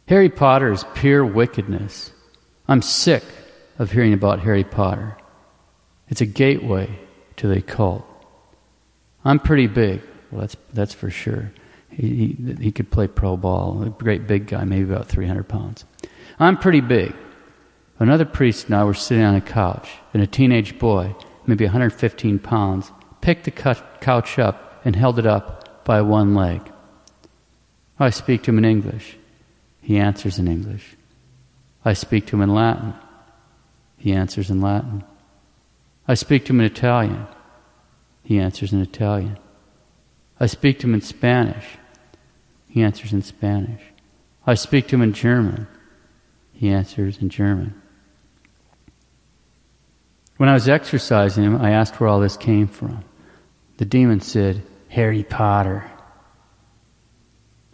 Harry 0.09 0.29
Potter 0.29 0.73
is 0.73 0.85
pure 0.95 1.25
wickedness. 1.25 2.11
I'm 2.67 2.83
sick 2.83 3.23
of 3.79 3.93
hearing 3.93 4.13
about 4.13 4.41
Harry 4.41 4.65
Potter. 4.65 5.17
It's 6.09 6.21
a 6.21 6.27
gateway 6.27 6.99
to 7.37 7.47
the 7.47 7.59
occult. 7.59 8.05
I'm 9.25 9.39
pretty 9.39 9.69
big. 9.69 10.03
Well, 10.33 10.41
that's, 10.41 10.57
that's 10.73 10.93
for 10.93 11.09
sure. 11.09 11.53
He, 11.91 12.37
he, 12.37 12.55
he 12.61 12.73
could 12.73 12.91
play 12.91 13.07
pro 13.07 13.37
ball. 13.37 13.83
A 13.83 13.91
great 13.91 14.27
big 14.27 14.47
guy, 14.47 14.65
maybe 14.65 14.91
about 14.93 15.09
300 15.09 15.49
pounds. 15.49 15.85
I'm 16.39 16.57
pretty 16.57 16.81
big. 16.81 17.15
Another 17.99 18.25
priest 18.25 18.67
and 18.67 18.75
I 18.75 18.85
were 18.85 18.95
sitting 18.95 19.25
on 19.25 19.35
a 19.35 19.41
couch, 19.43 19.91
and 20.15 20.23
a 20.23 20.27
teenage 20.27 20.79
boy, 20.79 21.15
maybe 21.47 21.65
115 21.65 22.39
pounds, 22.39 22.91
picked 23.21 23.45
the 23.45 23.51
couch 23.51 24.39
up 24.39 24.81
and 24.85 24.97
held 24.97 25.19
it 25.19 25.27
up 25.27 25.85
by 25.85 26.01
one 26.01 26.35
leg. 26.35 26.63
I 27.99 28.09
speak 28.09 28.43
to 28.45 28.51
him 28.51 28.59
in 28.59 28.65
English. 28.65 29.19
He 29.83 29.99
answers 29.99 30.39
in 30.39 30.49
English. 30.49 30.97
I 31.85 31.93
speak 31.93 32.27
to 32.27 32.37
him 32.37 32.43
in 32.43 32.55
Latin. 32.55 32.95
He 33.99 34.13
answers 34.13 34.51
in 34.51 34.63
Latin. 34.63 35.05
I 36.09 36.15
speak 36.15 36.47
to 36.47 36.53
him 36.53 36.61
in 36.61 36.67
Italian. 36.67 37.27
He 38.23 38.39
answers 38.39 38.73
in 38.73 38.81
Italian. 38.81 39.39
I 40.41 40.47
speak 40.47 40.79
to 40.79 40.87
him 40.87 40.95
in 40.95 41.03
Spanish. 41.03 41.67
He 42.69 42.83
answers 42.83 43.13
in 43.13 43.23
Spanish. 43.23 43.83
I 44.47 44.55
speak 44.55 44.89
to 44.89 44.97
him 44.97 45.03
in 45.03 45.13
German. 45.13 45.69
He 46.55 46.71
answers 46.71 47.19
in 47.19 47.29
German. 47.29 47.81
When 50.39 50.49
I 50.49 50.55
was 50.55 50.69
exorcising 50.69 51.45
him, 51.45 51.61
I 51.61 51.73
asked 51.73 52.01
where 52.01 52.09
all 52.09 52.21
this 52.21 52.39
came 52.39 52.67
from. 52.67 53.05
The 53.77 53.85
demon 53.85 54.21
said, 54.21 54.63
Harry 54.89 55.23
Potter. 55.23 55.91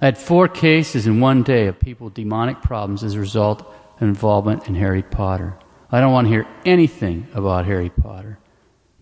I 0.01 0.07
had 0.07 0.19
four 0.19 0.49
cases 0.49 1.07
in 1.07 1.21
one 1.21 1.45
day 1.45 1.69
of 1.69 1.79
people 1.79 2.07
with 2.07 2.15
demonic 2.15 2.63
problems 2.63 3.05
as 3.05 3.15
a 3.15 3.21
result 3.21 3.63
of 3.63 4.03
involvement 4.03 4.67
in 4.67 4.75
Harry 4.75 5.03
Potter. 5.03 5.57
I 5.91 6.01
don't 6.01 6.13
want 6.13 6.27
to 6.27 6.33
hear 6.33 6.47
anything 6.65 7.29
about 7.33 7.67
Harry 7.67 7.91
Potter. 7.91 8.39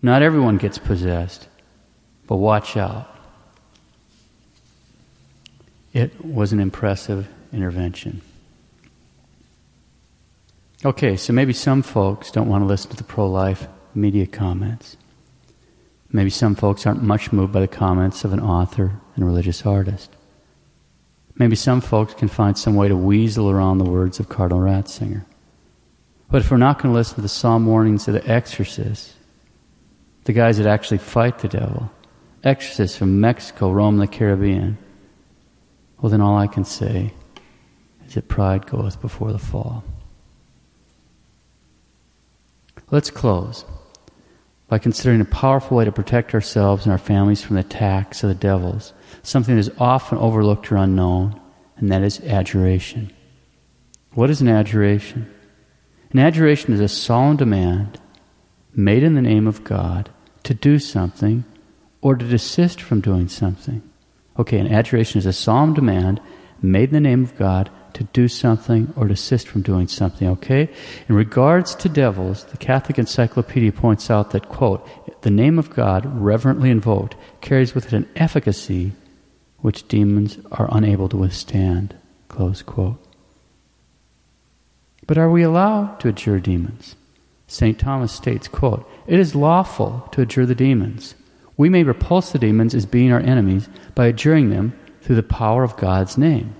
Not 0.01 0.21
everyone 0.21 0.57
gets 0.57 0.77
possessed, 0.77 1.49
but 2.27 2.37
watch 2.37 2.77
out. 2.77 3.14
It 5.95 6.25
was 6.25 6.51
an 6.51 6.59
impressive 6.59 7.29
intervention. 7.53 8.21
Okay, 10.83 11.15
so 11.15 11.31
maybe 11.31 11.53
some 11.53 11.81
folks 11.81 12.31
don't 12.31 12.49
want 12.49 12.63
to 12.63 12.67
listen 12.67 12.91
to 12.91 12.97
the 12.97 13.03
pro 13.05 13.29
life 13.29 13.69
media 13.95 14.27
comments. 14.27 14.97
Maybe 16.11 16.29
some 16.29 16.53
folks 16.53 16.85
aren't 16.85 17.01
much 17.01 17.31
moved 17.31 17.53
by 17.53 17.61
the 17.61 17.69
comments 17.69 18.25
of 18.25 18.33
an 18.33 18.41
author 18.41 18.99
and 19.15 19.25
religious 19.25 19.65
artist. 19.65 20.11
Maybe 21.35 21.55
some 21.55 21.79
folks 21.79 22.13
can 22.13 22.27
find 22.27 22.57
some 22.57 22.75
way 22.75 22.89
to 22.89 22.97
weasel 22.97 23.49
around 23.49 23.77
the 23.77 23.89
words 23.89 24.19
of 24.19 24.27
Cardinal 24.27 24.63
Ratzinger. 24.63 25.23
But 26.29 26.41
if 26.41 26.51
we're 26.51 26.57
not 26.57 26.77
going 26.77 26.93
to 26.93 26.97
listen 26.97 27.15
to 27.15 27.21
the 27.21 27.29
psalm 27.29 27.65
warnings 27.65 28.09
of 28.09 28.15
the 28.15 28.29
exorcists, 28.29 29.13
the 30.25 30.33
guys 30.33 30.57
that 30.57 30.67
actually 30.67 30.97
fight 30.97 31.39
the 31.39 31.47
devil, 31.47 31.89
exorcists 32.43 32.97
from 32.97 33.21
Mexico, 33.21 33.71
Rome, 33.71 33.95
the 33.95 34.07
Caribbean, 34.07 34.77
well, 36.05 36.11
then 36.11 36.21
all 36.21 36.37
I 36.37 36.45
can 36.45 36.65
say 36.65 37.11
is 38.05 38.13
that 38.13 38.27
pride 38.27 38.67
goeth 38.67 39.01
before 39.01 39.31
the 39.31 39.39
fall. 39.39 39.83
Let's 42.91 43.09
close 43.09 43.65
by 44.67 44.77
considering 44.77 45.19
a 45.19 45.25
powerful 45.25 45.77
way 45.77 45.85
to 45.85 45.91
protect 45.91 46.35
ourselves 46.35 46.85
and 46.85 46.91
our 46.91 46.99
families 46.99 47.41
from 47.41 47.55
the 47.55 47.61
attacks 47.61 48.21
of 48.21 48.29
the 48.29 48.35
devils, 48.35 48.93
something 49.23 49.55
that 49.55 49.59
is 49.59 49.71
often 49.79 50.19
overlooked 50.19 50.71
or 50.71 50.75
unknown, 50.75 51.41
and 51.77 51.91
that 51.91 52.03
is 52.03 52.19
adjuration. 52.19 53.11
What 54.13 54.29
is 54.29 54.41
an 54.41 54.47
adjuration? 54.47 55.27
An 56.11 56.19
adjuration 56.19 56.71
is 56.71 56.81
a 56.81 56.87
solemn 56.87 57.37
demand 57.37 57.99
made 58.75 59.01
in 59.01 59.15
the 59.15 59.23
name 59.23 59.47
of 59.47 59.63
God 59.63 60.11
to 60.43 60.53
do 60.53 60.77
something 60.77 61.45
or 62.03 62.15
to 62.15 62.27
desist 62.27 62.79
from 62.79 63.01
doing 63.01 63.27
something. 63.27 63.81
Okay, 64.37 64.59
an 64.59 64.67
adjuration 64.67 65.19
is 65.19 65.25
a 65.25 65.33
solemn 65.33 65.73
demand 65.73 66.19
made 66.61 66.89
in 66.89 66.93
the 66.93 66.99
name 66.99 67.23
of 67.23 67.37
God 67.37 67.69
to 67.93 68.03
do 68.05 68.27
something 68.27 68.93
or 68.97 69.07
desist 69.07 69.47
from 69.47 69.61
doing 69.61 69.87
something, 69.87 70.27
okay? 70.27 70.69
In 71.07 71.15
regards 71.15 71.75
to 71.75 71.89
devils, 71.89 72.43
the 72.45 72.57
Catholic 72.57 72.99
Encyclopedia 72.99 73.71
points 73.71 74.11
out 74.11 74.31
that, 74.31 74.49
quote, 74.49 74.85
the 75.21 75.29
name 75.29 75.57
of 75.57 75.69
God 75.69 76.05
reverently 76.05 76.69
invoked 76.69 77.15
carries 77.39 77.73
with 77.73 77.87
it 77.87 77.93
an 77.93 78.09
efficacy 78.15 78.91
which 79.59 79.87
demons 79.87 80.37
are 80.51 80.67
unable 80.71 81.07
to 81.09 81.17
withstand, 81.17 81.95
close 82.27 82.61
quote. 82.61 83.01
But 85.07 85.17
are 85.17 85.29
we 85.29 85.43
allowed 85.43 85.99
to 86.01 86.09
adjure 86.09 86.39
demons? 86.39 86.95
St. 87.47 87.79
Thomas 87.79 88.11
states, 88.11 88.47
quote, 88.47 88.89
It 89.07 89.19
is 89.19 89.35
lawful 89.35 90.07
to 90.11 90.21
adjure 90.21 90.45
the 90.45 90.55
demons. 90.55 91.15
We 91.57 91.69
may 91.69 91.83
repulse 91.83 92.31
the 92.31 92.39
demons 92.39 92.75
as 92.75 92.85
being 92.85 93.11
our 93.11 93.19
enemies 93.19 93.69
by 93.93 94.07
adjuring 94.07 94.49
them 94.49 94.77
through 95.01 95.15
the 95.15 95.23
power 95.23 95.63
of 95.63 95.77
God's 95.77 96.17
name 96.17 96.55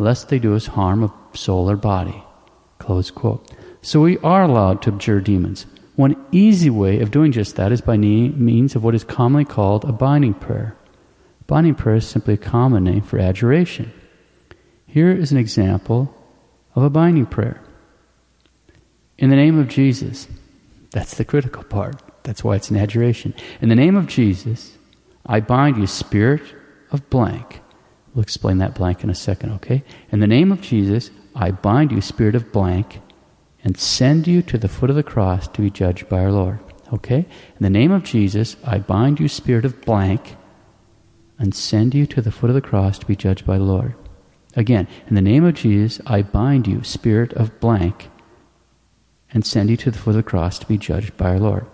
lest 0.00 0.30
they 0.30 0.38
do 0.38 0.56
us 0.56 0.66
harm 0.66 1.02
of 1.02 1.12
soul 1.34 1.70
or 1.70 1.76
body. 1.76 2.24
Close 2.78 3.10
quote. 3.10 3.52
So 3.82 4.00
we 4.00 4.16
are 4.18 4.42
allowed 4.42 4.80
to 4.82 4.90
abjure 4.90 5.20
demons. 5.20 5.66
One 5.94 6.16
easy 6.32 6.70
way 6.70 7.00
of 7.00 7.10
doing 7.10 7.32
just 7.32 7.56
that 7.56 7.70
is 7.70 7.82
by 7.82 7.98
means 7.98 8.74
of 8.74 8.82
what 8.82 8.94
is 8.94 9.04
commonly 9.04 9.44
called 9.44 9.84
a 9.84 9.92
binding 9.92 10.32
prayer. 10.34 10.74
Binding 11.46 11.74
prayer 11.74 11.96
is 11.96 12.08
simply 12.08 12.34
a 12.34 12.38
common 12.38 12.84
name 12.84 13.02
for 13.02 13.18
adjuration. 13.18 13.92
Here 14.86 15.12
is 15.12 15.32
an 15.32 15.38
example 15.38 16.14
of 16.74 16.82
a 16.82 16.90
binding 16.90 17.26
prayer. 17.26 17.60
In 19.18 19.28
the 19.28 19.36
name 19.36 19.58
of 19.58 19.68
Jesus, 19.68 20.26
that's 20.92 21.16
the 21.16 21.26
critical 21.26 21.62
part. 21.62 22.02
That's 22.30 22.44
why 22.44 22.54
it's 22.54 22.70
an 22.70 22.76
adjuration. 22.76 23.34
In 23.60 23.70
the 23.70 23.74
name 23.74 23.96
of 23.96 24.06
Jesus, 24.06 24.78
I 25.26 25.40
bind 25.40 25.76
you, 25.78 25.88
spirit 25.88 26.54
of 26.92 27.10
blank, 27.10 27.60
We'll 28.14 28.22
explain 28.22 28.58
that 28.58 28.76
blank 28.76 29.02
in 29.02 29.10
a 29.10 29.16
second, 29.16 29.50
okay? 29.54 29.82
In 30.12 30.20
the 30.20 30.28
name 30.28 30.52
of 30.52 30.60
Jesus, 30.60 31.10
I 31.34 31.50
bind 31.50 31.90
you, 31.90 32.00
spirit 32.00 32.36
of 32.36 32.52
blank, 32.52 33.00
and 33.64 33.76
send 33.76 34.28
you 34.28 34.42
to 34.42 34.58
the 34.58 34.68
foot 34.68 34.90
of 34.90 34.96
the 34.96 35.02
cross 35.02 35.48
to 35.48 35.60
be 35.60 35.70
judged 35.70 36.08
by 36.08 36.20
our 36.20 36.30
Lord. 36.30 36.60
Okay? 36.92 37.18
In 37.18 37.62
the 37.62 37.68
name 37.68 37.90
of 37.90 38.04
Jesus, 38.04 38.56
I 38.64 38.78
bind 38.78 39.18
you, 39.18 39.26
spirit 39.26 39.64
of 39.64 39.80
blank, 39.82 40.36
and 41.36 41.52
send 41.52 41.96
you 41.96 42.06
to 42.06 42.22
the 42.22 42.30
foot 42.30 42.50
of 42.50 42.54
the 42.54 42.60
cross 42.60 42.96
to 43.00 43.06
be 43.06 43.16
judged 43.16 43.44
by 43.44 43.58
the 43.58 43.64
Lord. 43.64 43.96
Again, 44.54 44.86
in 45.08 45.16
the 45.16 45.20
name 45.20 45.42
of 45.42 45.54
Jesus, 45.54 46.00
I 46.06 46.22
bind 46.22 46.68
you, 46.68 46.84
spirit 46.84 47.32
of 47.32 47.58
blank, 47.58 48.08
and 49.32 49.44
send 49.44 49.68
you 49.68 49.76
to 49.78 49.90
the 49.90 49.98
foot 49.98 50.10
of 50.10 50.16
the 50.16 50.22
cross 50.22 50.60
to 50.60 50.66
be 50.66 50.78
judged 50.78 51.16
by 51.16 51.30
our 51.30 51.40
Lord. 51.40 51.66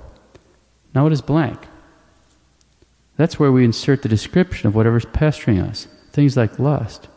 Now, 0.94 1.06
it 1.06 1.12
is 1.12 1.20
blank? 1.20 1.58
That's 3.16 3.38
where 3.38 3.52
we 3.52 3.64
insert 3.64 4.02
the 4.02 4.08
description 4.08 4.68
of 4.68 4.74
whatever's 4.74 5.06
pestering 5.06 5.58
us. 5.58 5.88
Things 6.12 6.36
like 6.36 6.58
lust, 6.58 7.08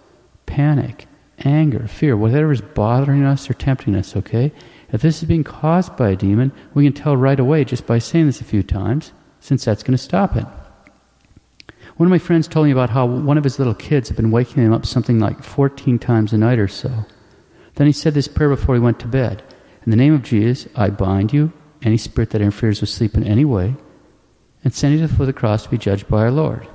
panic, 0.45 1.07
anger, 1.39 1.87
fear, 1.87 2.15
whatever 2.17 2.51
is 2.51 2.61
bothering 2.61 3.23
us 3.23 3.49
or 3.49 3.53
tempting 3.53 3.95
us, 3.95 4.15
okay? 4.15 4.51
If 4.91 5.01
this 5.01 5.21
is 5.21 5.27
being 5.27 5.43
caused 5.43 5.95
by 5.95 6.09
a 6.09 6.15
demon, 6.15 6.51
we 6.73 6.83
can 6.85 6.93
tell 6.93 7.15
right 7.15 7.39
away 7.39 7.63
just 7.63 7.85
by 7.85 7.99
saying 7.99 8.25
this 8.25 8.41
a 8.41 8.45
few 8.45 8.63
times, 8.63 9.11
since 9.39 9.65
that's 9.65 9.83
going 9.83 9.97
to 9.97 10.03
stop 10.03 10.35
it. 10.35 10.45
One 11.97 12.07
of 12.07 12.11
my 12.11 12.17
friends 12.17 12.47
told 12.47 12.65
me 12.65 12.71
about 12.71 12.89
how 12.89 13.05
one 13.05 13.37
of 13.37 13.43
his 13.43 13.59
little 13.59 13.75
kids 13.75 14.07
had 14.07 14.15
been 14.15 14.31
waking 14.31 14.63
him 14.63 14.71
up 14.71 14.85
something 14.85 15.19
like 15.19 15.43
14 15.43 15.99
times 15.99 16.31
a 16.31 16.37
night 16.37 16.57
or 16.57 16.67
so. 16.67 17.05
Then 17.75 17.87
he 17.87 17.93
said 17.93 18.13
this 18.13 18.27
prayer 18.27 18.49
before 18.49 18.75
he 18.75 18.81
went 18.81 18.99
to 18.99 19.07
bed. 19.07 19.43
In 19.85 19.91
the 19.91 19.97
name 19.97 20.13
of 20.13 20.23
Jesus, 20.23 20.67
I 20.75 20.89
bind 20.89 21.33
you, 21.33 21.51
any 21.83 21.97
spirit 21.97 22.31
that 22.31 22.41
interferes 22.41 22.81
with 22.81 22.89
sleep 22.89 23.15
in 23.15 23.23
any 23.23 23.45
way, 23.45 23.75
and 24.63 24.73
send 24.73 24.93
you 24.93 25.01
to 25.01 25.07
the 25.07 25.13
foot 25.13 25.23
of 25.23 25.27
the 25.27 25.33
cross 25.33 25.63
to 25.63 25.69
be 25.69 25.77
judged 25.77 26.07
by 26.07 26.21
our 26.21 26.31
Lord. 26.31 26.67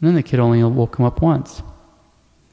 And 0.00 0.08
then 0.08 0.14
the 0.14 0.22
kid 0.22 0.40
only 0.40 0.62
woke 0.62 0.98
him 0.98 1.04
up 1.04 1.22
once. 1.22 1.62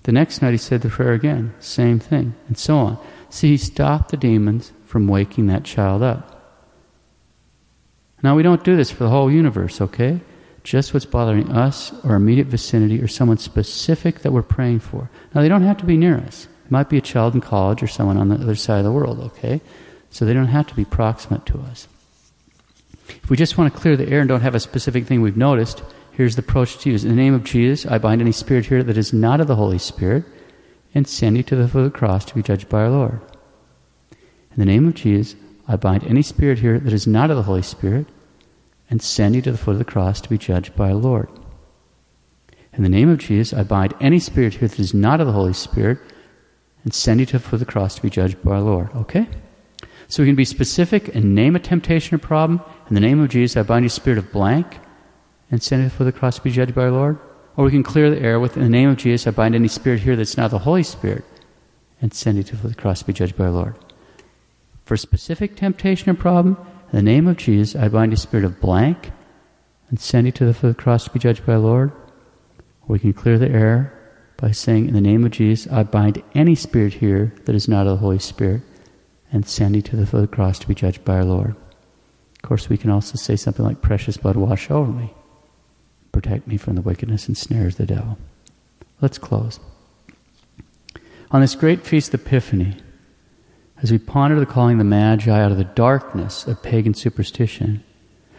The 0.04 0.12
next 0.12 0.42
night 0.42 0.52
he 0.52 0.58
said 0.58 0.82
the 0.82 0.90
prayer 0.90 1.14
again, 1.14 1.54
same 1.60 2.00
thing, 2.00 2.36
and 2.48 2.58
so 2.58 2.78
on. 2.78 2.98
See, 3.30 3.50
he 3.50 3.58
stopped 3.58 4.12
the 4.12 4.18
demons 4.18 4.72
from 4.86 5.08
waking 5.08 5.48
that 5.48 5.64
child 5.64 6.02
up. 6.04 6.32
Now, 8.24 8.36
we 8.36 8.44
don't 8.44 8.64
do 8.64 8.76
this 8.76 8.90
for 8.90 9.04
the 9.04 9.10
whole 9.10 9.32
universe, 9.32 9.82
okay? 9.82 10.22
Just 10.64 10.94
what's 10.94 11.06
bothering 11.06 11.52
us 11.52 11.94
or 12.04 12.16
immediate 12.16 12.48
vicinity 12.48 13.02
or 13.02 13.08
someone 13.08 13.38
specific 13.38 14.20
that 14.20 14.32
we're 14.32 14.42
praying 14.42 14.80
for. 14.80 15.10
Now, 15.34 15.42
they 15.42 15.50
don't 15.50 15.62
have 15.62 15.78
to 15.78 15.86
be 15.86 15.98
near 15.98 16.18
us. 16.18 16.48
It 16.66 16.72
might 16.72 16.90
be 16.90 16.98
a 16.98 17.02
child 17.02 17.36
in 17.36 17.42
college 17.42 17.84
or 17.84 17.88
someone 17.88 18.18
on 18.18 18.30
the 18.30 18.36
other 18.36 18.56
side 18.56 18.80
of 18.80 18.86
the 18.86 18.92
world, 18.92 19.20
okay? 19.20 19.62
So 20.16 20.24
they 20.24 20.34
don't 20.34 20.48
have 20.48 20.68
to 20.68 20.76
be 20.76 20.86
proximate 20.86 21.46
to 21.48 21.60
us. 21.60 21.90
If 23.10 23.30
we 23.30 23.36
just 23.36 23.58
want 23.58 23.74
to 23.74 23.80
clear 23.80 23.98
the 23.98 24.08
air 24.08 24.22
and 24.22 24.30
don't 24.30 24.40
have 24.40 24.56
a 24.56 24.62
specific 24.62 25.06
thing 25.06 25.22
we've 25.22 25.36
noticed, 25.36 25.84
Here's 26.16 26.38
the 26.38 26.42
approach 26.42 26.78
to 26.78 26.90
use. 26.90 27.04
In 27.04 27.10
the 27.10 27.16
name 27.22 27.34
of 27.34 27.44
Jesus, 27.44 27.86
I 27.86 27.98
bind 27.98 28.22
any 28.22 28.32
spirit 28.32 28.68
here 28.68 28.82
that 28.82 28.98
is 28.98 29.12
not 29.12 29.42
of 29.42 29.48
the 29.48 29.58
Holy 29.58 29.78
Spirit 29.78 30.24
and 30.94 31.06
send 31.06 31.36
you 31.36 31.44
to 31.44 31.58
the 31.58 31.68
foot 31.68 31.80
of 31.80 31.92
the 31.92 32.00
cross 32.00 32.24
to 32.24 32.36
be 32.36 32.42
judged 32.42 32.70
by 32.70 32.84
our 32.84 32.90
Lord. 32.90 33.20
In 34.12 34.56
the 34.56 34.66
name 34.66 34.88
of 34.88 34.96
Jesus, 34.96 35.36
I 35.68 35.76
bind 35.76 36.06
any 36.06 36.22
spirit 36.22 36.60
here 36.60 36.80
that 36.80 36.94
is 36.94 37.06
not 37.06 37.30
of 37.30 37.36
the 37.36 37.44
Holy 37.44 37.62
Spirit 37.62 38.08
and 38.90 39.02
send 39.02 39.36
you 39.36 39.42
to 39.42 39.52
the 39.52 39.58
foot 39.58 39.74
of 39.74 39.80
the 39.80 39.84
cross 39.84 40.22
to 40.22 40.30
be 40.30 40.38
judged 40.38 40.74
by 40.78 40.92
our 40.92 40.96
Lord. 40.96 41.28
In 42.72 42.84
the 42.84 42.88
name 42.88 43.10
of 43.10 43.18
Jesus, 43.18 43.52
I 43.52 43.64
bind 43.64 43.94
any 44.00 44.20
spirit 44.20 44.54
here 44.54 44.70
that 44.70 44.80
is 44.80 44.94
not 44.94 45.20
of 45.20 45.28
the 45.28 45.34
Holy 45.34 45.52
Spirit 45.52 45.98
and 46.86 46.94
send 46.94 47.20
you 47.20 47.26
to 47.26 47.34
the 47.34 47.40
foot 47.40 47.56
of 47.56 47.60
the 47.60 47.66
cross 47.66 47.96
to 47.96 48.02
be 48.02 48.10
judged 48.10 48.42
by 48.42 48.52
our 48.52 48.62
Lord. 48.62 48.90
Okay? 48.96 49.28
So 50.08 50.22
we 50.22 50.28
can 50.30 50.36
be 50.36 50.46
specific 50.46 51.14
and 51.16 51.34
name 51.34 51.56
a 51.56 51.60
temptation 51.60 52.16
or 52.16 52.20
problem. 52.20 52.62
In 52.90 52.96
the 52.96 53.02
name 53.02 53.20
of 53.20 53.30
Jesus, 53.30 53.58
I 53.58 53.64
bind 53.64 53.84
you 53.86 53.90
spirit 53.90 54.20
of 54.20 54.32
blank 54.32 54.80
and 55.52 55.62
send 55.62 55.84
it 55.86 55.92
for 55.92 56.04
the 56.04 56.12
cross 56.12 56.36
to 56.38 56.44
be 56.44 56.52
judged 56.52 56.76
by 56.76 56.84
our 56.84 56.92
Lord? 56.92 57.20
Or 57.58 57.66
we 57.66 57.72
can 57.72 57.84
clear 57.84 58.10
the 58.10 58.22
air 58.22 58.40
with, 58.40 58.58
in 58.58 58.64
the 58.64 58.70
name 58.70 58.90
of 58.90 58.98
Jesus, 58.98 59.28
I 59.28 59.32
bind 59.32 59.56
any 59.56 59.68
spirit 59.68 60.02
here 60.02 60.16
that's 60.16 60.38
not 60.38 60.52
the 60.52 60.60
Holy 60.60 60.84
Spirit 60.84 61.24
and 62.02 62.14
send 62.14 62.38
it 62.38 62.48
to 62.48 62.58
for 62.58 62.68
the 62.68 62.76
cross 62.76 63.00
to 63.00 63.06
be 63.06 63.14
judged 63.14 63.38
by 63.38 63.46
our 63.46 63.52
Lord. 63.52 63.76
For 64.84 64.98
specific 64.98 65.56
temptation 65.56 66.10
or 66.10 66.16
problem, 66.16 66.58
in 66.92 66.98
the 66.98 67.02
name 67.02 67.28
of 67.28 67.38
Jesus, 67.38 67.76
I 67.76 67.88
bind 67.88 68.14
a 68.14 68.18
spirit 68.18 68.46
of 68.46 68.60
blank 68.60 69.12
and 69.90 70.00
send 70.00 70.28
it 70.28 70.36
to 70.36 70.52
the 70.52 70.74
cross 70.74 71.06
to 71.06 71.12
be 71.12 71.20
judged 71.20 71.46
by 71.46 71.54
our 71.54 71.60
Lord. 71.60 71.92
Or 72.82 72.94
we 72.94 73.00
can 73.00 73.14
clear 73.14 73.40
the 73.40 73.50
air 73.50 73.92
by 74.38 74.52
saying, 74.52 74.88
in 74.88 74.94
the 74.94 75.02
name 75.02 75.24
of 75.24 75.32
Jesus, 75.32 75.72
I 75.72 75.84
bind 75.84 76.22
any 76.34 76.56
spirit 76.56 76.96
here 76.96 77.34
that 77.46 77.56
is 77.56 77.68
not 77.68 77.88
of 77.88 77.94
the 77.94 78.02
Holy 78.02 78.20
Spirit 78.20 78.62
and 79.36 79.46
send 79.46 79.76
it 79.76 79.86
to 79.86 79.96
the 79.96 80.28
cross 80.28 80.58
to 80.60 80.68
be 80.68 80.74
judged 80.74 81.06
by 81.06 81.18
our 81.18 81.26
Lord. 81.26 81.52
Of 81.52 82.42
course, 82.42 82.70
we 82.70 82.78
can 82.78 82.90
also 82.90 83.18
say 83.18 83.36
something 83.36 83.66
like, 83.66 83.82
precious 83.82 84.18
blood 84.18 84.36
wash 84.36 84.72
over 84.72 84.92
me 84.92 85.14
protect 86.16 86.48
me 86.48 86.56
from 86.56 86.76
the 86.76 86.82
wickedness 86.82 87.28
and 87.28 87.38
snares 87.38 87.74
of 87.74 87.88
the 87.88 87.94
devil. 87.94 88.18
Let's 89.02 89.18
close. 89.18 89.60
On 91.30 91.42
this 91.42 91.56
great 91.56 91.86
feast 91.86 92.14
of 92.14 92.22
Epiphany, 92.22 92.78
as 93.84 93.92
we 93.92 93.98
ponder 93.98 94.40
the 94.40 94.46
calling 94.46 94.76
of 94.76 94.78
the 94.78 94.86
Magi 94.86 95.30
out 95.30 95.52
of 95.52 95.58
the 95.58 95.66
darkness 95.66 96.48
of 96.48 96.64
pagan 96.64 96.94
superstition 96.94 97.84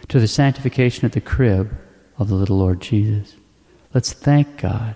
to 0.07 0.19
the 0.19 0.27
sanctification 0.27 1.05
at 1.05 1.11
the 1.11 1.21
crib 1.21 1.71
of 2.17 2.29
the 2.29 2.33
little 2.33 2.57
Lord 2.57 2.81
Jesus, 2.81 3.35
let's 3.93 4.11
thank 4.11 4.57
God 4.57 4.95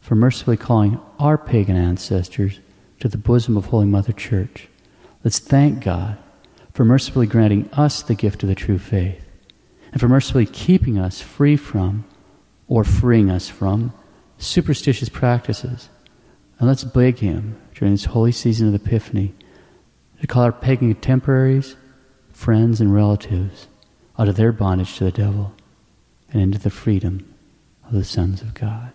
for 0.00 0.14
mercifully 0.14 0.56
calling 0.56 1.00
our 1.18 1.36
pagan 1.36 1.76
ancestors 1.76 2.60
to 3.00 3.08
the 3.08 3.18
bosom 3.18 3.56
of 3.56 3.66
Holy 3.66 3.86
Mother 3.86 4.12
Church. 4.12 4.68
Let's 5.24 5.38
thank 5.38 5.82
God 5.82 6.18
for 6.74 6.84
mercifully 6.84 7.26
granting 7.26 7.70
us 7.72 8.02
the 8.02 8.14
gift 8.14 8.42
of 8.42 8.48
the 8.50 8.54
true 8.54 8.78
faith 8.78 9.24
and 9.90 10.00
for 10.00 10.06
mercifully 10.06 10.44
keeping 10.44 10.98
us 10.98 11.22
free 11.22 11.56
from 11.56 12.04
or 12.68 12.84
freeing 12.84 13.30
us 13.30 13.48
from 13.48 13.94
superstitious 14.36 15.08
practices. 15.08 15.88
And 16.58 16.68
let's 16.68 16.84
beg 16.84 17.18
Him 17.18 17.58
during 17.74 17.94
this 17.94 18.04
holy 18.04 18.32
season 18.32 18.68
of 18.68 18.74
Epiphany 18.74 19.34
to 20.20 20.26
call 20.26 20.42
our 20.42 20.52
pagan 20.52 20.92
contemporaries, 20.92 21.74
friends, 22.32 22.80
and 22.80 22.94
relatives 22.94 23.68
out 24.18 24.28
of 24.28 24.36
their 24.36 24.52
bondage 24.52 24.96
to 24.96 25.04
the 25.04 25.10
devil 25.10 25.54
and 26.32 26.42
into 26.42 26.58
the 26.58 26.70
freedom 26.70 27.34
of 27.86 27.92
the 27.92 28.04
sons 28.04 28.42
of 28.42 28.52
God. 28.52 28.92